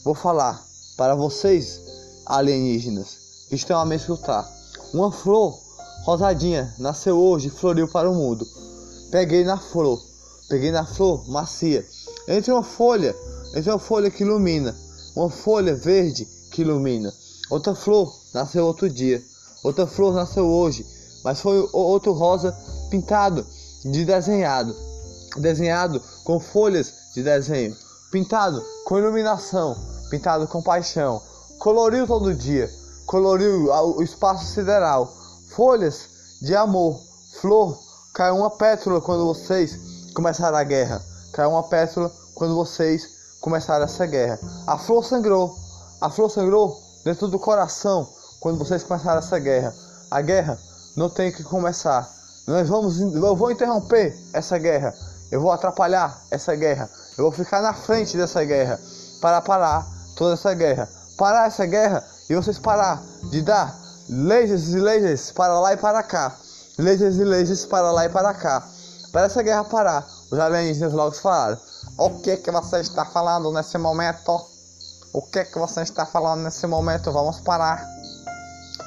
"Vou 0.04 0.16
falar 0.16 0.64
para 0.96 1.16
vocês 1.16 1.82
alienígenas 2.26 3.46
que 3.50 3.56
estão 3.56 3.80
a 3.80 3.86
me 3.86 3.96
escutar. 3.96 4.48
Uma 4.94 5.12
flor 5.12 5.58
rosadinha 6.06 6.74
nasceu 6.78 7.18
hoje 7.18 7.48
e 7.48 7.52
floriu 7.52 7.88
para 7.88 8.10
o 8.10 8.16
mundo. 8.16 8.46
Peguei 9.12 9.44
na 9.44 9.58
flor 9.58 10.00
Peguei 10.50 10.72
na 10.72 10.86
flor 10.86 11.28
macia. 11.28 11.86
Entre 12.26 12.52
uma 12.52 12.64
folha, 12.64 13.14
entre 13.54 13.70
uma 13.70 13.80
folha 13.80 14.10
que 14.10 14.24
ilumina, 14.24 14.74
uma 15.14 15.30
folha 15.30 15.76
verde 15.76 16.26
que 16.52 16.62
ilumina. 16.62 17.14
Outra 17.50 17.76
flor 17.76 18.14
nasceu 18.34 18.66
outro 18.66 18.90
dia. 18.90 19.22
Outra 19.62 19.86
flor 19.86 20.14
nasceu 20.14 20.46
hoje, 20.46 20.86
mas 21.24 21.42
foi 21.42 21.68
outro 21.74 22.14
rosa 22.14 22.56
pintado 22.90 23.46
de 23.84 24.06
desenhado, 24.06 24.76
desenhado 25.38 26.02
com 26.24 26.40
folhas 26.40 26.94
de 27.14 27.24
desenho, 27.24 27.76
pintado 28.12 28.64
com 28.86 28.98
iluminação, 28.98 29.76
pintado 30.10 30.48
com 30.48 30.62
paixão, 30.62 31.22
coloriu 31.60 32.08
todo 32.08 32.34
dia, 32.34 32.70
coloriu 33.06 33.72
o 33.72 34.02
espaço 34.02 34.46
sideral, 34.46 35.12
folhas 35.50 36.10
de 36.42 36.56
amor, 36.56 37.00
flor, 37.42 37.78
caiu 38.14 38.38
uma 38.38 38.50
pétala 38.50 39.02
quando 39.02 39.26
vocês 39.26 39.78
começar 40.14 40.52
a 40.52 40.64
guerra. 40.64 41.06
Caiu 41.32 41.52
uma 41.52 41.62
pétala 41.62 42.12
quando 42.34 42.56
vocês 42.56 43.08
começaram 43.40 43.86
essa 43.86 44.06
guerra. 44.08 44.40
A 44.66 44.76
flor 44.76 45.06
sangrou. 45.06 45.56
A 46.02 46.10
flor 46.10 46.32
sangrou 46.32 46.76
dentro 47.06 47.28
do 47.28 47.38
coração 47.38 48.10
quando 48.40 48.58
vocês 48.58 48.84
começaram 48.84 49.20
essa 49.20 49.38
guerra. 49.38 49.76
A 50.10 50.22
guerra 50.22 50.60
não 50.98 51.10
tem 51.10 51.32
que 51.32 51.44
começar. 51.44 52.10
Nós 52.48 52.68
vamos, 52.68 53.00
eu 53.00 53.36
vou 53.36 53.52
interromper 53.52 54.18
essa 54.34 54.58
guerra. 54.58 54.96
Eu 55.32 55.40
vou 55.40 55.52
atrapalhar 55.52 56.20
essa 56.32 56.56
guerra. 56.56 56.90
Eu 57.16 57.26
vou 57.26 57.32
ficar 57.32 57.62
na 57.62 57.74
frente 57.74 58.18
dessa 58.18 58.44
guerra 58.44 58.80
para 59.22 59.40
parar 59.42 59.86
toda 60.16 60.34
essa 60.34 60.54
guerra. 60.56 60.90
Parar 61.16 61.48
essa 61.48 61.66
guerra 61.68 62.04
e 62.28 62.36
vocês 62.36 62.58
parar 62.58 63.02
de 63.30 63.44
dar 63.44 63.78
lasers 64.10 64.70
e 64.70 64.80
lasers 64.80 65.32
para 65.32 65.60
lá 65.60 65.74
e 65.74 65.78
para 65.78 66.02
cá. 66.02 66.36
Lasers 66.80 67.18
e 67.18 67.24
lasers 67.24 67.66
para 67.66 67.92
lá 67.92 68.06
e 68.06 68.10
para 68.10 68.34
cá. 68.34 68.68
Para 69.12 69.26
essa 69.26 69.44
guerra 69.44 69.64
parar, 69.66 70.08
os 70.32 70.40
alienígenas 70.40 70.94
logo 70.94 71.12
falaram: 71.12 71.60
O 71.98 72.10
que 72.22 72.38
que 72.38 72.52
você 72.52 72.80
está 72.80 73.06
falando 73.06 73.52
nesse 73.52 73.78
momento? 73.78 74.42
O 75.14 75.22
que 75.22 75.46
que 75.46 75.60
você 75.60 75.82
está 75.82 76.06
falando 76.06 76.42
nesse 76.42 76.66
momento? 76.66 77.12
Vamos 77.12 77.40
parar. 77.40 77.86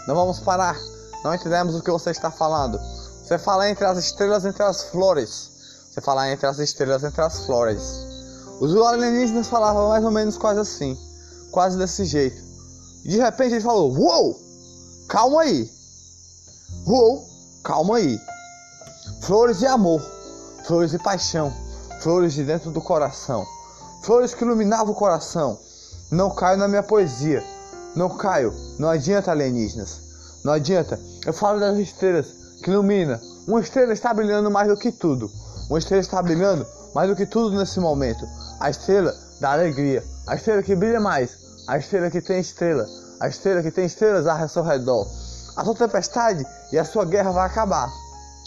Não 0.09 0.15
vamos 0.15 0.41
parar. 0.41 0.77
Não 1.25 1.35
entendemos 1.35 1.75
o 1.75 1.83
que 1.83 1.91
você 1.91 2.11
está 2.11 2.31
falando. 2.31 2.79
Você 2.79 3.39
fala 3.39 3.69
entre 3.69 3.85
as 3.85 3.99
estrelas, 3.99 4.45
entre 4.45 4.63
as 4.63 4.85
flores. 4.85 5.51
Você 5.91 6.01
fala 6.01 6.31
entre 6.31 6.47
as 6.47 6.59
estrelas, 6.59 7.05
entre 7.05 7.21
as 7.21 7.45
flores. 7.47 8.07
Os 8.61 8.75
alienígenas 8.77 9.49
falavam 9.49 9.89
mais 9.89 10.05
ou 10.05 10.11
menos 10.11 10.37
quase 10.37 10.61
assim. 10.61 10.99
Quase 11.51 11.77
desse 11.79 12.05
jeito. 12.05 12.43
De 13.05 13.19
repente 13.19 13.55
ele 13.55 13.61
falou: 13.61 13.93
Uou! 13.97 14.41
Calma 15.09 15.43
aí. 15.43 15.71
Uou! 16.87 17.29
Calma 17.63 17.97
aí. 17.97 18.21
Flores 19.21 19.59
de 19.59 19.67
amor, 19.67 20.01
flores 20.65 20.91
de 20.91 20.99
paixão, 20.99 21.53
flores 22.01 22.33
de 22.33 22.43
dentro 22.43 22.71
do 22.71 22.81
coração, 22.81 23.47
flores 24.03 24.35
que 24.35 24.45
iluminavam 24.45 24.93
o 24.93 24.97
coração. 24.97 25.59
Não 26.11 26.31
caio 26.31 26.59
na 26.59 26.67
minha 26.67 26.83
poesia, 26.83 27.45
não 27.95 28.17
caio, 28.17 28.53
não 28.79 28.89
adianta 28.89 29.31
alienígenas, 29.31 30.01
não 30.43 30.55
adianta. 30.55 30.99
Eu 31.27 31.33
falo 31.33 31.61
das 31.61 31.77
estrelas 31.79 32.27
que 32.63 32.71
ilumina. 32.71 33.21
Uma 33.47 33.61
estrela 33.61 33.93
está 33.93 34.13
brilhando 34.15 34.51
mais 34.51 34.69
do 34.69 34.77
que 34.77 34.91
tudo. 34.91 35.31
Uma 35.69 35.79
estrela 35.79 36.01
está 36.01 36.23
brilhando 36.23 36.67
mais 36.95 37.09
do 37.09 37.17
que 37.17 37.27
tudo 37.27 37.57
nesse 37.57 37.79
momento. 37.79 38.27
A 38.59 38.71
estrela 38.71 39.15
da 39.41 39.53
alegria, 39.53 40.05
a 40.27 40.35
estrela 40.35 40.63
que 40.63 40.75
brilha 40.75 41.01
mais, 41.01 41.37
a 41.67 41.79
estrela 41.79 42.11
que 42.11 42.21
tem 42.21 42.41
estrela, 42.41 42.87
a 43.19 43.29
estrela 43.29 43.63
que 43.63 43.71
tem 43.71 43.85
estrelas 43.85 44.27
ao 44.27 44.49
seu 44.49 44.63
redor. 44.63 45.07
A 45.57 45.65
sua 45.65 45.75
tempestade 45.75 46.47
e 46.73 46.79
a 46.79 46.85
sua 46.85 47.05
guerra 47.05 47.33
vai 47.33 47.47
acabar. 47.47 47.91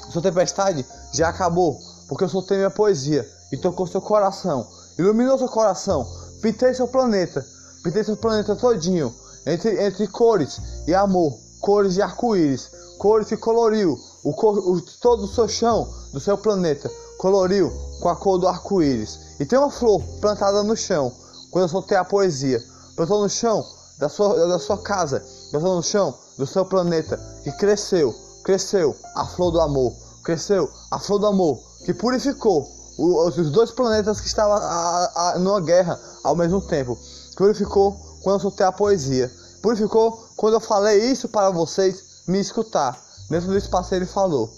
A 0.07 0.11
sua 0.11 0.21
tempestade 0.21 0.85
já 1.11 1.29
acabou, 1.29 1.79
porque 2.07 2.23
eu 2.23 2.29
soltei 2.29 2.57
minha 2.57 2.69
poesia 2.69 3.27
e 3.51 3.57
tocou 3.57 3.85
seu 3.85 4.01
coração, 4.01 4.67
iluminou 4.97 5.37
seu 5.37 5.47
coração, 5.47 6.07
pintei 6.41 6.73
seu 6.73 6.87
planeta, 6.87 7.45
pintei 7.83 8.03
seu 8.03 8.17
planeta 8.17 8.55
todinho, 8.55 9.13
entre, 9.45 9.83
entre 9.83 10.07
cores 10.07 10.59
e 10.87 10.93
amor, 10.93 11.37
cores 11.63 11.93
de 11.93 12.01
arco-íris, 12.01 12.69
cores 12.97 13.29
que 13.29 13.37
coloriu 13.37 13.97
o, 14.21 14.31
o, 14.31 14.81
todo 14.99 15.23
o 15.23 15.27
seu 15.29 15.47
chão 15.47 15.87
do 16.11 16.19
seu 16.19 16.37
planeta, 16.37 16.91
coloriu 17.17 17.71
com 18.01 18.09
a 18.09 18.15
cor 18.17 18.37
do 18.37 18.49
arco-íris. 18.49 19.39
E 19.39 19.45
tem 19.45 19.57
uma 19.57 19.71
flor 19.71 20.03
plantada 20.19 20.61
no 20.61 20.75
chão, 20.75 21.09
quando 21.49 21.63
eu 21.63 21.69
soltei 21.69 21.95
a 21.95 22.03
poesia, 22.03 22.61
plantou 22.97 23.21
no 23.21 23.29
chão 23.29 23.65
da 23.97 24.09
sua, 24.09 24.45
da 24.45 24.59
sua 24.59 24.77
casa, 24.77 25.23
plantou 25.51 25.77
no 25.77 25.83
chão 25.83 26.13
do 26.37 26.45
seu 26.45 26.65
planeta, 26.65 27.17
que 27.45 27.51
cresceu, 27.53 28.13
cresceu 28.43 28.93
a 29.15 29.25
flor 29.25 29.51
do 29.51 29.61
amor, 29.61 29.93
cresceu 30.21 30.69
a 30.91 30.99
flor 30.99 31.19
do 31.19 31.27
amor, 31.27 31.57
que 31.85 31.93
purificou 31.93 32.67
os 32.97 33.35
dois 33.51 33.71
planetas 33.71 34.19
que 34.19 34.27
estavam 34.27 34.57
a, 34.57 35.11
a, 35.15 35.39
numa 35.39 35.61
guerra 35.61 35.97
ao 36.25 36.35
mesmo 36.35 36.59
tempo. 36.59 36.97
Purificou 37.37 37.97
quando 38.21 38.35
eu 38.35 38.41
soltei 38.41 38.65
a 38.65 38.71
poesia. 38.71 39.31
Purificou 39.61 40.22
quando 40.35 40.55
eu 40.55 40.59
falei 40.59 41.11
isso 41.11 41.27
para 41.27 41.49
vocês 41.49 42.23
me 42.27 42.39
escutar. 42.39 42.99
Dentro 43.29 43.49
do 43.49 43.57
espaço 43.57 43.95
ele 43.95 44.05
falou. 44.05 44.53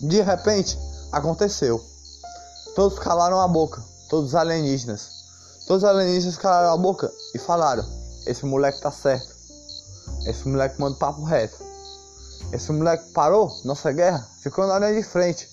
De 0.00 0.20
repente, 0.20 0.78
aconteceu. 1.10 1.84
Todos 2.74 2.98
calaram 2.98 3.40
a 3.40 3.48
boca, 3.48 3.82
todos 4.08 4.30
os 4.30 4.34
alienígenas. 4.34 5.10
Todos 5.66 5.82
os 5.82 5.88
alienígenas 5.88 6.36
calaram 6.36 6.72
a 6.72 6.76
boca 6.76 7.12
e 7.34 7.38
falaram: 7.38 7.84
Esse 8.26 8.46
moleque 8.46 8.80
tá 8.80 8.90
certo. 8.90 9.34
Esse 10.26 10.46
moleque 10.48 10.80
manda 10.80 10.96
papo 10.96 11.24
reto. 11.24 11.58
Esse 12.52 12.72
moleque 12.72 13.10
parou 13.10 13.52
nossa 13.64 13.92
guerra, 13.92 14.26
ficou 14.40 14.66
na 14.66 14.78
linha 14.78 15.00
de 15.00 15.06
frente. 15.06 15.48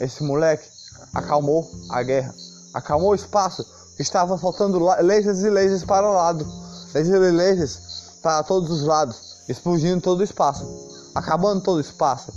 Esse 0.00 0.22
moleque 0.22 0.68
acalmou 1.14 1.70
a 1.90 2.02
guerra, 2.02 2.34
acalmou 2.74 3.10
o 3.10 3.14
espaço 3.14 3.64
estava 4.00 4.38
faltando 4.38 4.78
lasers 4.78 5.42
e 5.42 5.50
lasers 5.50 5.84
para 5.84 6.08
o 6.08 6.12
lado, 6.12 6.46
lasers 6.94 7.08
e 7.08 7.30
lasers 7.30 7.80
para 8.22 8.42
todos 8.42 8.70
os 8.70 8.82
lados, 8.84 9.42
explodindo 9.48 10.00
todo 10.00 10.20
o 10.20 10.24
espaço, 10.24 10.66
acabando 11.14 11.62
todo 11.62 11.78
o 11.78 11.80
espaço. 11.80 12.32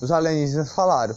Os 0.00 0.10
alienígenas 0.10 0.72
falaram 0.72 1.16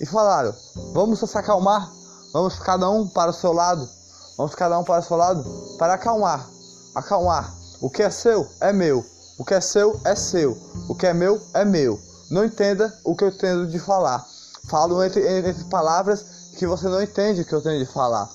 e 0.00 0.06
falaram: 0.06 0.54
Vamos 0.92 1.18
se 1.18 1.38
acalmar, 1.38 1.90
vamos 2.32 2.58
cada 2.58 2.88
um 2.90 3.06
para 3.08 3.30
o 3.30 3.34
seu 3.34 3.52
lado, 3.52 3.88
vamos 4.36 4.54
cada 4.54 4.78
um 4.78 4.84
para 4.84 5.00
o 5.00 5.02
seu 5.02 5.16
lado 5.16 5.44
para 5.78 5.94
acalmar, 5.94 6.46
acalmar. 6.94 7.54
O 7.80 7.88
que 7.88 8.02
é 8.02 8.10
seu 8.10 8.46
é 8.60 8.72
meu, 8.72 9.04
o 9.38 9.44
que 9.44 9.54
é 9.54 9.60
seu 9.60 9.98
é 10.04 10.14
seu, 10.14 10.56
o 10.88 10.94
que 10.94 11.06
é 11.06 11.14
meu 11.14 11.40
é 11.54 11.64
meu. 11.64 11.98
Não 12.30 12.44
entenda 12.44 12.94
o 13.04 13.16
que 13.16 13.24
eu 13.24 13.36
tento 13.36 13.66
de 13.66 13.78
falar. 13.78 14.24
Falo 14.68 15.02
entre, 15.02 15.26
entre 15.26 15.64
palavras 15.64 16.24
que 16.58 16.66
você 16.66 16.86
não 16.88 17.02
entende 17.02 17.40
o 17.40 17.44
que 17.44 17.54
eu 17.54 17.62
tenho 17.62 17.84
de 17.84 17.90
falar. 17.90 18.30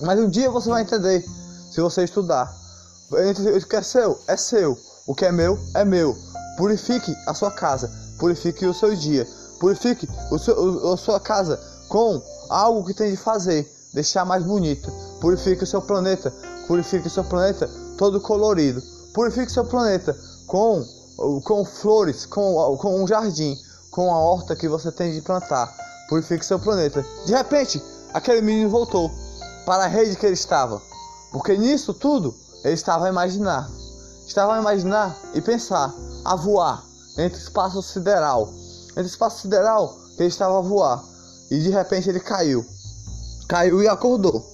Mas 0.00 0.18
um 0.20 0.28
dia 0.28 0.50
você 0.50 0.68
vai 0.68 0.82
entender 0.82 1.24
se 1.70 1.80
você 1.80 2.04
estudar. 2.04 2.61
O 3.12 3.66
que 3.66 3.76
é 3.76 3.82
seu 3.82 4.18
é 4.26 4.36
seu, 4.38 4.78
o 5.06 5.14
que 5.14 5.26
é 5.26 5.32
meu 5.32 5.58
é 5.74 5.84
meu. 5.84 6.16
Purifique 6.56 7.14
a 7.26 7.34
sua 7.34 7.50
casa, 7.50 7.90
purifique 8.18 8.64
o 8.64 8.72
seu 8.72 8.96
dia, 8.96 9.26
purifique 9.60 10.08
o 10.30 10.38
seu, 10.38 10.92
a 10.92 10.96
sua 10.96 11.20
casa 11.20 11.60
com 11.90 12.22
algo 12.48 12.86
que 12.86 12.94
tem 12.94 13.10
de 13.10 13.18
fazer, 13.18 13.70
deixar 13.92 14.24
mais 14.24 14.42
bonito. 14.42 14.90
Purifique 15.20 15.62
o 15.62 15.66
seu 15.66 15.82
planeta, 15.82 16.32
purifique 16.66 17.06
o 17.06 17.10
seu 17.10 17.22
planeta 17.22 17.68
todo 17.98 18.18
colorido. 18.18 18.82
Purifique 19.12 19.48
o 19.48 19.54
seu 19.54 19.66
planeta 19.66 20.16
com, 20.46 20.82
com 21.44 21.66
flores, 21.66 22.24
com, 22.24 22.76
com 22.78 23.02
um 23.02 23.06
jardim, 23.06 23.58
com 23.90 24.10
a 24.10 24.18
horta 24.18 24.56
que 24.56 24.66
você 24.66 24.90
tem 24.90 25.12
de 25.12 25.20
plantar. 25.20 25.70
Purifique 26.08 26.46
seu 26.46 26.58
planeta. 26.58 27.04
De 27.26 27.34
repente, 27.34 27.82
aquele 28.14 28.40
menino 28.40 28.70
voltou 28.70 29.10
para 29.66 29.84
a 29.84 29.86
rede 29.86 30.16
que 30.16 30.24
ele 30.24 30.32
estava. 30.32 30.80
Porque 31.30 31.58
nisso 31.58 31.92
tudo 31.92 32.34
ele 32.64 32.74
estava 32.74 33.06
a 33.06 33.08
imaginar. 33.08 33.70
Estava 34.26 34.54
a 34.54 34.60
imaginar 34.60 35.18
e 35.34 35.40
pensar, 35.40 35.92
a 36.24 36.36
voar 36.36 36.84
entre 37.18 37.38
espaço 37.38 37.82
sideral. 37.82 38.48
Entre 38.90 39.06
espaço 39.06 39.42
sideral 39.42 39.96
ele 40.18 40.28
estava 40.28 40.58
a 40.58 40.62
voar. 40.62 41.02
E 41.50 41.58
de 41.58 41.70
repente 41.70 42.08
ele 42.08 42.20
caiu. 42.20 42.64
Caiu 43.48 43.82
e 43.82 43.88
acordou. 43.88 44.44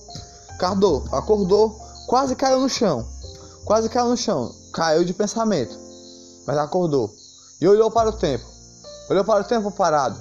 Acordou, 0.51 1.05
acordou, 1.13 1.71
quase 2.07 2.35
caiu 2.35 2.61
no 2.61 2.69
chão. 2.69 3.07
Quase 3.65 3.89
caiu 3.89 4.09
no 4.09 4.17
chão. 4.17 4.53
Caiu 4.73 5.05
de 5.05 5.13
pensamento. 5.13 5.79
Mas 6.47 6.57
acordou. 6.59 7.15
E 7.61 7.69
olhou 7.69 7.91
para 7.91 8.09
o 8.09 8.13
tempo. 8.13 8.59
Olhou 9.09 9.25
para 9.25 9.41
o 9.41 9.45
tempo 9.45 9.71
parado, 9.71 10.21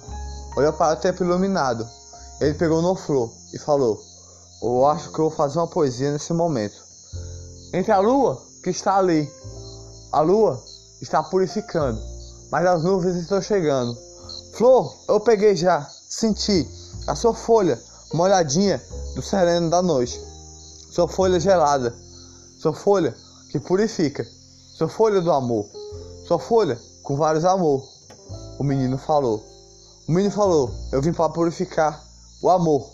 olhou 0.55 0.71
para 0.71 0.93
o 0.93 1.01
tempo 1.01 1.21
iluminado. 1.21 1.85
Ele 2.39 2.53
pegou 2.53 2.81
no 2.81 2.95
flor 2.95 3.29
e 3.53 3.59
falou: 3.59 4.01
Eu 4.63 4.85
acho 4.85 5.11
que 5.11 5.19
eu 5.19 5.27
vou 5.27 5.31
fazer 5.31 5.59
uma 5.59 5.67
poesia 5.67 6.11
nesse 6.11 6.31
momento. 6.31 6.86
Entre 7.73 7.91
a 7.91 7.99
lua 7.99 8.41
que 8.63 8.69
está 8.69 8.97
ali, 8.97 9.29
a 10.11 10.21
lua 10.21 10.61
está 11.01 11.21
purificando, 11.21 12.01
mas 12.51 12.65
as 12.65 12.83
nuvens 12.83 13.15
estão 13.15 13.41
chegando. 13.41 13.97
Flor, 14.53 14.95
eu 15.07 15.19
peguei 15.19 15.55
já, 15.55 15.87
senti 16.09 16.67
a 17.07 17.15
sua 17.15 17.33
folha 17.33 17.79
molhadinha 18.13 18.81
do 19.15 19.21
sereno 19.21 19.69
da 19.69 19.81
noite, 19.81 20.19
sua 20.89 21.07
folha 21.07 21.39
gelada, 21.39 21.93
sua 22.59 22.73
folha 22.73 23.15
que 23.51 23.59
purifica, 23.59 24.25
sua 24.77 24.87
folha 24.87 25.21
do 25.21 25.31
amor, 25.31 25.65
sua 26.25 26.39
folha 26.39 26.79
com 27.03 27.15
vários 27.15 27.45
amor. 27.45 27.87
O 28.59 28.63
menino 28.63 28.97
falou. 28.97 29.43
O 30.07 30.11
menino 30.11 30.33
falou: 30.33 30.71
Eu 30.91 31.01
vim 31.01 31.13
para 31.13 31.29
purificar 31.29 32.03
o 32.41 32.49
amor. 32.49 32.89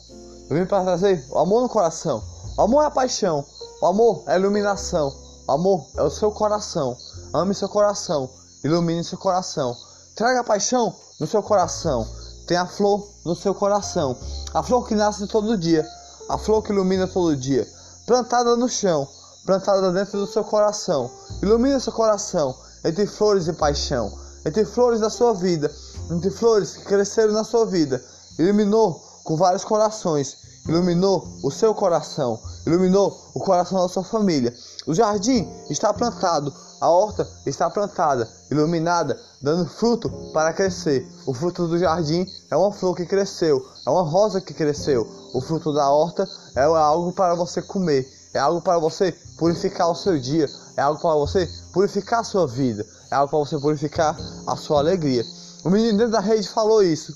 Eu 0.49 0.57
vim 0.57 0.65
para 0.65 0.83
trazer 0.83 1.25
o 1.29 1.39
amor 1.39 1.61
no 1.61 1.69
coração. 1.69 2.23
O 2.57 2.61
amor 2.61 2.83
é 2.83 2.87
a 2.87 2.91
paixão. 2.91 3.45
O 3.83 3.85
amor 3.85 4.23
é 4.27 4.37
iluminação. 4.37 5.13
O 5.45 5.51
amor 5.51 5.85
é 5.97 6.01
o 6.01 6.09
seu 6.09 6.31
coração. 6.31 6.95
Ame 7.33 7.53
seu 7.53 7.67
coração. 7.67 8.29
Ilumine 8.63 9.03
seu 9.03 9.17
coração. 9.17 9.75
Traga 10.15 10.41
paixão 10.41 10.95
no 11.19 11.27
seu 11.27 11.43
coração. 11.43 12.07
Tem 12.47 12.55
a 12.55 12.65
flor 12.65 13.05
no 13.25 13.35
seu 13.35 13.53
coração. 13.53 14.15
A 14.53 14.63
flor 14.63 14.87
que 14.87 14.95
nasce 14.95 15.27
todo 15.27 15.57
dia. 15.57 15.85
A 16.29 16.37
flor 16.37 16.63
que 16.63 16.71
ilumina 16.71 17.07
todo 17.07 17.35
dia. 17.35 17.67
Plantada 18.07 18.55
no 18.55 18.69
chão. 18.69 19.05
Plantada 19.45 19.91
dentro 19.91 20.17
do 20.17 20.27
seu 20.27 20.45
coração. 20.45 21.11
Ilumina 21.41 21.77
seu 21.77 21.91
coração 21.91 22.55
entre 22.85 23.05
flores 23.05 23.49
e 23.49 23.51
paixão 23.51 24.17
entre 24.45 24.65
flores 24.65 24.99
da 24.99 25.09
sua 25.09 25.33
vida, 25.33 25.73
entre 26.11 26.29
flores 26.29 26.75
que 26.75 26.83
cresceram 26.83 27.31
na 27.31 27.45
sua 27.45 27.65
vida, 27.65 28.03
iluminou 28.37 29.01
com 29.23 29.37
vários 29.37 29.63
corações, 29.63 30.35
iluminou 30.67 31.25
o 31.41 31.49
seu 31.49 31.73
coração, 31.73 32.37
iluminou 32.65 33.31
o 33.33 33.39
coração 33.39 33.81
da 33.81 33.87
sua 33.87 34.03
família. 34.03 34.53
O 34.85 34.93
jardim 34.93 35.47
está 35.69 35.93
plantado, 35.93 36.53
a 36.79 36.89
horta 36.89 37.27
está 37.45 37.69
plantada, 37.69 38.29
iluminada, 38.51 39.19
dando 39.41 39.69
fruto 39.69 40.09
para 40.33 40.53
crescer. 40.53 41.07
O 41.25 41.33
fruto 41.33 41.67
do 41.67 41.77
jardim 41.77 42.27
é 42.51 42.57
uma 42.57 42.71
flor 42.71 42.95
que 42.95 43.05
cresceu, 43.05 43.65
é 43.85 43.89
uma 43.89 44.03
rosa 44.03 44.41
que 44.41 44.53
cresceu. 44.53 45.07
O 45.33 45.41
fruto 45.41 45.73
da 45.73 45.89
horta 45.89 46.27
é 46.55 46.63
algo 46.63 47.11
para 47.13 47.35
você 47.35 47.61
comer, 47.61 48.07
é 48.33 48.39
algo 48.39 48.61
para 48.61 48.79
você 48.79 49.11
purificar 49.37 49.89
o 49.89 49.95
seu 49.95 50.19
dia, 50.19 50.49
é 50.75 50.81
algo 50.81 51.01
para 51.01 51.15
você 51.15 51.49
purificar 51.71 52.19
a 52.19 52.23
sua 52.23 52.47
vida, 52.47 52.85
é 53.11 53.15
algo 53.15 53.29
para 53.29 53.39
você 53.39 53.57
purificar 53.59 54.17
a 54.45 54.55
sua 54.55 54.79
alegria. 54.79 55.23
O 55.63 55.69
menino 55.69 55.97
dentro 55.97 56.11
da 56.11 56.19
rede 56.19 56.47
falou 56.49 56.83
isso, 56.83 57.15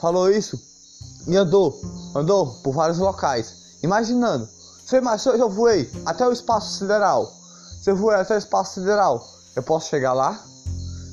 falou 0.00 0.30
isso 0.30 0.58
e 1.26 1.36
andou, 1.36 1.78
andou 2.14 2.46
por 2.62 2.72
vários 2.72 2.98
locais, 2.98 3.78
imaginando. 3.82 4.48
Se 4.88 4.96
eu 5.28 5.50
voei 5.50 5.92
até 6.06 6.26
o 6.26 6.32
espaço 6.32 6.78
sideral, 6.78 7.30
se 7.82 7.90
eu 7.90 7.94
voei 7.94 8.16
até 8.16 8.36
o 8.36 8.38
espaço 8.38 8.80
sideral, 8.80 9.22
eu 9.54 9.62
posso 9.62 9.90
chegar 9.90 10.14
lá? 10.14 10.42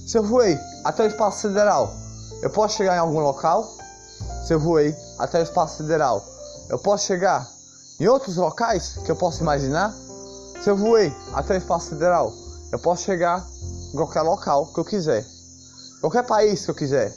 Se 0.08 0.18
eu 0.18 0.24
voei 0.24 0.58
até 0.86 1.04
o 1.04 1.08
espaço 1.08 1.42
sideral, 1.42 1.94
eu 2.42 2.50
posso 2.50 2.78
chegar 2.78 2.96
em 2.96 3.00
algum 3.00 3.20
local? 3.20 3.70
Se 4.48 4.54
eu 4.54 4.62
voei 4.62 4.96
até 5.20 5.42
o 5.42 5.44
espaço 5.44 5.76
sideral, 5.76 6.26
eu 6.70 6.80
posso 6.80 7.06
chegar 7.06 7.46
em 8.00 8.08
outros 8.08 8.38
locais 8.38 8.98
que 9.04 9.12
eu 9.12 9.16
posso 9.18 9.42
imaginar? 9.42 9.94
Se 10.64 10.70
eu 10.70 10.78
voei 10.78 11.14
até 11.34 11.56
o 11.56 11.58
espaço 11.58 11.90
sideral, 11.90 12.32
eu 12.72 12.80
posso 12.80 13.04
chegar 13.04 13.46
em 13.92 13.98
qualquer 13.98 14.22
local 14.22 14.68
que 14.68 14.80
eu 14.80 14.86
quiser, 14.86 15.26
qualquer 16.00 16.24
país 16.26 16.64
que 16.64 16.72
eu 16.72 16.76
quiser, 16.76 17.14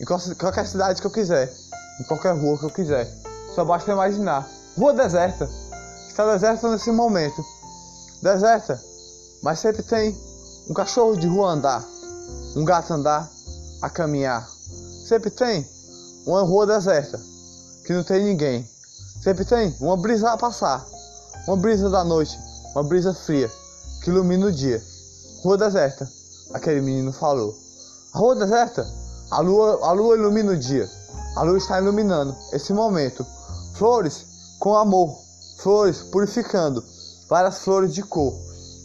em 0.00 0.04
qualquer 0.04 0.66
cidade 0.66 1.00
que 1.00 1.06
eu 1.06 1.12
quiser, 1.12 1.54
em 2.00 2.04
qualquer 2.08 2.34
rua 2.34 2.58
que 2.58 2.64
eu 2.64 2.70
quiser. 2.70 3.08
Só 3.54 3.64
basta 3.64 3.92
imaginar. 3.92 4.44
Rua 4.76 4.92
deserta. 4.92 5.48
Está 6.14 6.32
deserta 6.32 6.70
nesse 6.70 6.92
momento. 6.92 7.44
Deserta. 8.22 8.80
Mas 9.42 9.58
sempre 9.58 9.82
tem 9.82 10.16
um 10.70 10.72
cachorro 10.72 11.16
de 11.16 11.26
rua 11.26 11.50
andar. 11.50 11.84
Um 12.54 12.64
gato 12.64 12.94
andar. 12.94 13.28
A 13.82 13.90
caminhar. 13.90 14.48
Sempre 15.08 15.28
tem 15.28 15.68
uma 16.24 16.42
rua 16.42 16.68
deserta. 16.68 17.20
Que 17.84 17.92
não 17.92 18.04
tem 18.04 18.22
ninguém. 18.22 18.64
Sempre 19.24 19.44
tem 19.44 19.74
uma 19.80 19.96
brisa 19.96 20.30
a 20.30 20.36
passar. 20.36 20.86
Uma 21.48 21.56
brisa 21.56 21.90
da 21.90 22.04
noite. 22.04 22.38
Uma 22.76 22.84
brisa 22.84 23.12
fria. 23.12 23.50
Que 24.04 24.10
ilumina 24.10 24.46
o 24.46 24.52
dia. 24.52 24.80
Rua 25.42 25.58
deserta. 25.58 26.08
Aquele 26.52 26.80
menino 26.80 27.12
falou. 27.12 27.52
A 28.12 28.18
rua 28.20 28.36
deserta. 28.36 28.86
A 29.32 29.40
lua, 29.40 29.80
a 29.84 29.90
lua 29.90 30.16
ilumina 30.16 30.52
o 30.52 30.56
dia. 30.56 30.88
A 31.34 31.42
lua 31.42 31.58
está 31.58 31.80
iluminando 31.80 32.36
esse 32.52 32.72
momento. 32.72 33.26
Flores 33.74 34.24
com 34.60 34.76
amor, 34.76 35.23
flores 35.56 36.02
purificando, 36.02 36.84
várias 37.28 37.58
flores 37.58 37.94
de 37.94 38.02
cor, 38.02 38.34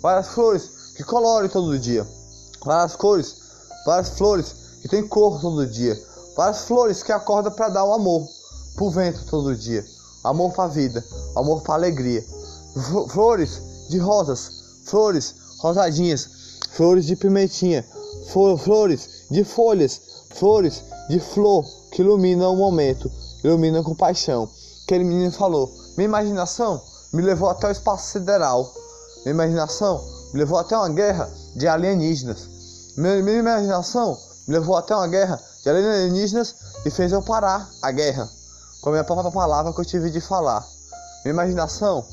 várias 0.01 0.29
flores 0.29 0.93
que 0.95 1.03
colorem 1.03 1.49
todo 1.49 1.77
dia, 1.77 2.07
várias 2.65 2.95
cores, 2.95 3.35
várias 3.85 4.09
flores 4.09 4.55
que 4.81 4.87
tem 4.87 5.07
cor 5.07 5.39
todo 5.41 5.67
dia, 5.67 5.97
várias 6.35 6.63
flores 6.63 7.03
que 7.03 7.11
acordam 7.11 7.51
para 7.51 7.69
dar 7.69 7.83
o 7.83 7.89
um 7.89 7.93
amor 7.93 8.27
pro 8.75 8.89
vento 8.89 9.25
todo 9.25 9.55
dia, 9.55 9.85
amor 10.23 10.51
para 10.53 10.65
a 10.65 10.67
vida, 10.67 11.03
amor 11.35 11.61
para 11.61 11.75
alegria, 11.75 12.25
flores 13.09 13.61
de 13.89 13.97
rosas, 13.97 14.81
flores 14.85 15.35
rosadinhas, 15.59 16.29
flores 16.71 17.05
de 17.05 17.15
pimentinha, 17.15 17.85
flores 18.63 19.25
de 19.29 19.43
folhas, 19.43 20.01
flores 20.29 20.83
de 21.09 21.19
flor 21.19 21.65
que 21.91 22.01
iluminam 22.01 22.53
o 22.53 22.57
momento, 22.57 23.11
iluminam 23.43 23.83
com 23.83 23.95
paixão 23.95 24.49
aquele 24.89 25.03
menino 25.03 25.31
falou. 25.31 25.71
Minha 25.99 26.07
imaginação 26.07 26.81
me 27.11 27.21
levou 27.21 27.49
até 27.49 27.67
o 27.67 27.71
espaço 27.71 28.11
sideral. 28.11 28.73
Minha 29.25 29.33
imaginação 29.33 30.01
me 30.31 30.39
levou 30.39 30.57
até 30.57 30.77
uma 30.77 30.87
guerra 30.87 31.29
de 31.57 31.67
alienígenas. 31.67 32.47
Minha, 32.95 33.21
minha 33.21 33.39
imaginação 33.39 34.17
me 34.47 34.53
levou 34.53 34.77
até 34.77 34.95
uma 34.95 35.09
guerra 35.09 35.37
de 35.61 35.69
alienígenas 35.69 36.55
e 36.85 36.89
fez 36.89 37.11
eu 37.11 37.21
parar 37.21 37.69
a 37.81 37.91
guerra. 37.91 38.29
Com 38.79 38.87
a 38.87 38.91
minha 38.93 39.03
própria 39.03 39.29
palavra 39.29 39.73
que 39.73 39.81
eu 39.81 39.83
tive 39.83 40.09
de 40.09 40.21
falar. 40.21 40.65
Minha 41.25 41.33
imaginação 41.33 42.07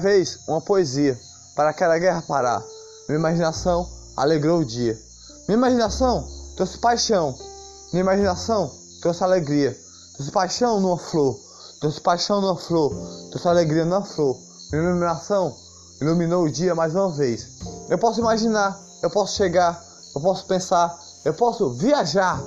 fez 0.00 0.38
uma 0.46 0.60
poesia 0.60 1.18
para 1.56 1.70
aquela 1.70 1.98
guerra 1.98 2.22
parar. 2.22 2.62
Minha 3.08 3.18
imaginação 3.18 3.90
alegrou 4.16 4.60
o 4.60 4.64
dia. 4.64 4.96
Minha 5.48 5.58
imaginação 5.58 6.28
trouxe 6.56 6.78
paixão. 6.78 7.36
Minha 7.92 8.02
imaginação 8.02 8.72
trouxe 9.02 9.24
alegria. 9.24 9.76
Trouxe 10.14 10.30
paixão 10.30 10.78
numa 10.78 10.96
flor. 10.96 11.49
Trouxe 11.80 11.98
paixão 11.98 12.42
na 12.42 12.54
flor, 12.54 12.94
trouxe 13.30 13.48
alegria 13.48 13.86
na 13.86 14.02
flor. 14.02 14.36
Minha 14.70 14.84
iluminação 14.84 15.56
iluminou 15.98 16.44
o 16.44 16.50
dia 16.50 16.74
mais 16.74 16.94
uma 16.94 17.10
vez. 17.10 17.58
Eu 17.88 17.96
posso 17.96 18.20
imaginar, 18.20 18.78
eu 19.02 19.08
posso 19.08 19.34
chegar, 19.34 19.82
eu 20.14 20.20
posso 20.20 20.44
pensar, 20.44 20.94
eu 21.24 21.32
posso 21.32 21.70
viajar 21.70 22.38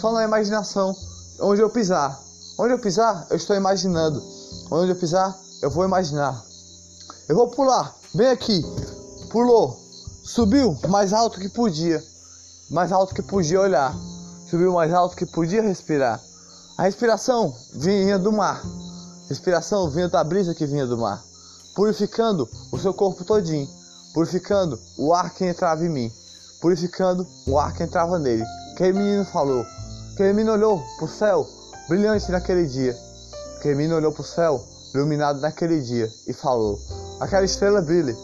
só 0.00 0.12
na 0.12 0.22
imaginação. 0.22 0.94
Onde 1.40 1.60
eu 1.60 1.68
pisar, 1.68 2.16
onde 2.60 2.72
eu 2.72 2.78
pisar, 2.78 3.26
eu 3.28 3.36
estou 3.36 3.56
imaginando. 3.56 4.22
Onde 4.70 4.92
eu 4.92 4.96
pisar, 4.96 5.36
eu 5.62 5.70
vou 5.70 5.84
imaginar. 5.84 6.40
Eu 7.28 7.34
vou 7.34 7.48
pular, 7.48 7.92
bem 8.14 8.28
aqui. 8.28 8.62
Pulou, 9.32 9.76
subiu 10.22 10.78
mais 10.88 11.12
alto 11.12 11.40
que 11.40 11.48
podia, 11.48 12.00
mais 12.70 12.92
alto 12.92 13.16
que 13.16 13.22
podia 13.22 13.60
olhar, 13.60 13.92
subiu 14.48 14.74
mais 14.74 14.94
alto 14.94 15.16
que 15.16 15.26
podia 15.26 15.60
respirar. 15.60 16.20
A 16.80 16.84
respiração 16.84 17.54
vinha 17.74 18.18
do 18.18 18.32
mar. 18.32 18.62
Respiração 19.28 19.90
vinha 19.90 20.08
da 20.08 20.24
brisa 20.24 20.54
que 20.54 20.64
vinha 20.64 20.86
do 20.86 20.96
mar, 20.96 21.22
purificando 21.76 22.48
o 22.72 22.78
seu 22.78 22.94
corpo 22.94 23.22
todinho, 23.22 23.68
purificando 24.14 24.80
o 24.96 25.12
ar 25.12 25.28
que 25.34 25.44
entrava 25.44 25.84
em 25.84 25.90
mim, 25.90 26.10
purificando 26.58 27.26
o 27.46 27.58
ar 27.58 27.74
que 27.74 27.82
entrava 27.82 28.18
nele. 28.18 28.42
Aquele 28.72 28.94
menino 28.94 29.26
falou. 29.26 29.62
Aquele 30.14 30.32
menino 30.32 30.54
olhou 30.54 30.82
para 30.96 31.04
o 31.04 31.08
céu, 31.08 31.46
brilhante 31.86 32.32
naquele 32.32 32.66
dia. 32.66 32.96
Aquele 33.58 33.74
menino 33.74 33.96
olhou 33.96 34.10
para 34.10 34.22
o 34.22 34.24
céu, 34.24 34.64
iluminado 34.94 35.38
naquele 35.38 35.82
dia, 35.82 36.10
e 36.26 36.32
falou: 36.32 36.80
Aquela 37.20 37.44
estrela 37.44 37.82
brilha, 37.82 38.16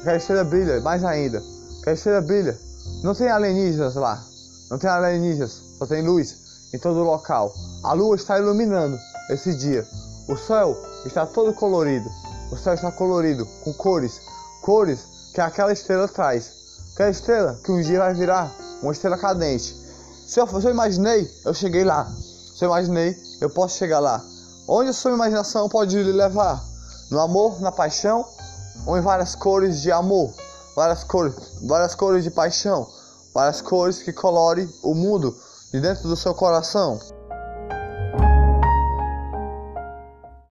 aquela 0.00 0.16
estrela 0.16 0.42
brilha 0.42 0.80
mais 0.80 1.04
ainda, 1.04 1.40
aquela 1.78 1.94
estrela 1.94 2.20
brilha. 2.20 2.58
Não 3.04 3.14
tem 3.14 3.28
alienígenas 3.28 3.94
lá, 3.94 4.20
não 4.68 4.78
tem 4.78 4.90
alienígenas, 4.90 5.62
só 5.78 5.86
tem 5.86 6.04
luz 6.04 6.49
em 6.72 6.78
todo 6.78 7.00
o 7.00 7.04
local. 7.04 7.52
A 7.82 7.92
lua 7.92 8.16
está 8.16 8.38
iluminando 8.38 8.98
esse 9.28 9.54
dia. 9.54 9.86
O 10.28 10.36
céu 10.36 10.76
está 11.04 11.26
todo 11.26 11.52
colorido. 11.52 12.08
O 12.50 12.56
céu 12.56 12.74
está 12.74 12.90
colorido 12.90 13.46
com 13.64 13.72
cores, 13.74 14.20
cores 14.62 15.00
que 15.34 15.40
aquela 15.40 15.72
estrela 15.72 16.08
traz. 16.08 16.52
Aquela 16.94 17.10
estrela 17.10 17.60
que 17.64 17.72
um 17.72 17.80
dia 17.80 17.98
vai 17.98 18.14
virar 18.14 18.52
uma 18.82 18.92
estrela 18.92 19.16
cadente. 19.16 19.74
Se 20.26 20.40
eu, 20.40 20.46
se 20.46 20.66
eu 20.66 20.70
imaginei, 20.70 21.30
eu 21.44 21.54
cheguei 21.54 21.84
lá. 21.84 22.06
Se 22.54 22.64
eu 22.64 22.68
imaginei, 22.68 23.16
eu 23.40 23.50
posso 23.50 23.78
chegar 23.78 24.00
lá. 24.00 24.22
Onde 24.68 24.90
a 24.90 24.92
sua 24.92 25.12
imaginação 25.12 25.68
pode 25.68 26.00
lhe 26.00 26.12
levar? 26.12 26.62
No 27.10 27.20
amor, 27.20 27.60
na 27.60 27.72
paixão 27.72 28.24
ou 28.86 28.96
em 28.96 29.00
várias 29.00 29.34
cores 29.34 29.80
de 29.80 29.90
amor? 29.90 30.32
Várias 30.76 31.02
cores, 31.02 31.34
várias 31.62 31.94
cores 31.94 32.22
de 32.22 32.30
paixão, 32.30 32.88
várias 33.34 33.60
cores 33.60 33.98
que 33.98 34.12
colorem 34.12 34.72
o 34.82 34.94
mundo 34.94 35.36
de 35.72 35.80
dentro 35.80 36.08
do 36.08 36.16
seu 36.16 36.34
coração. 36.34 36.98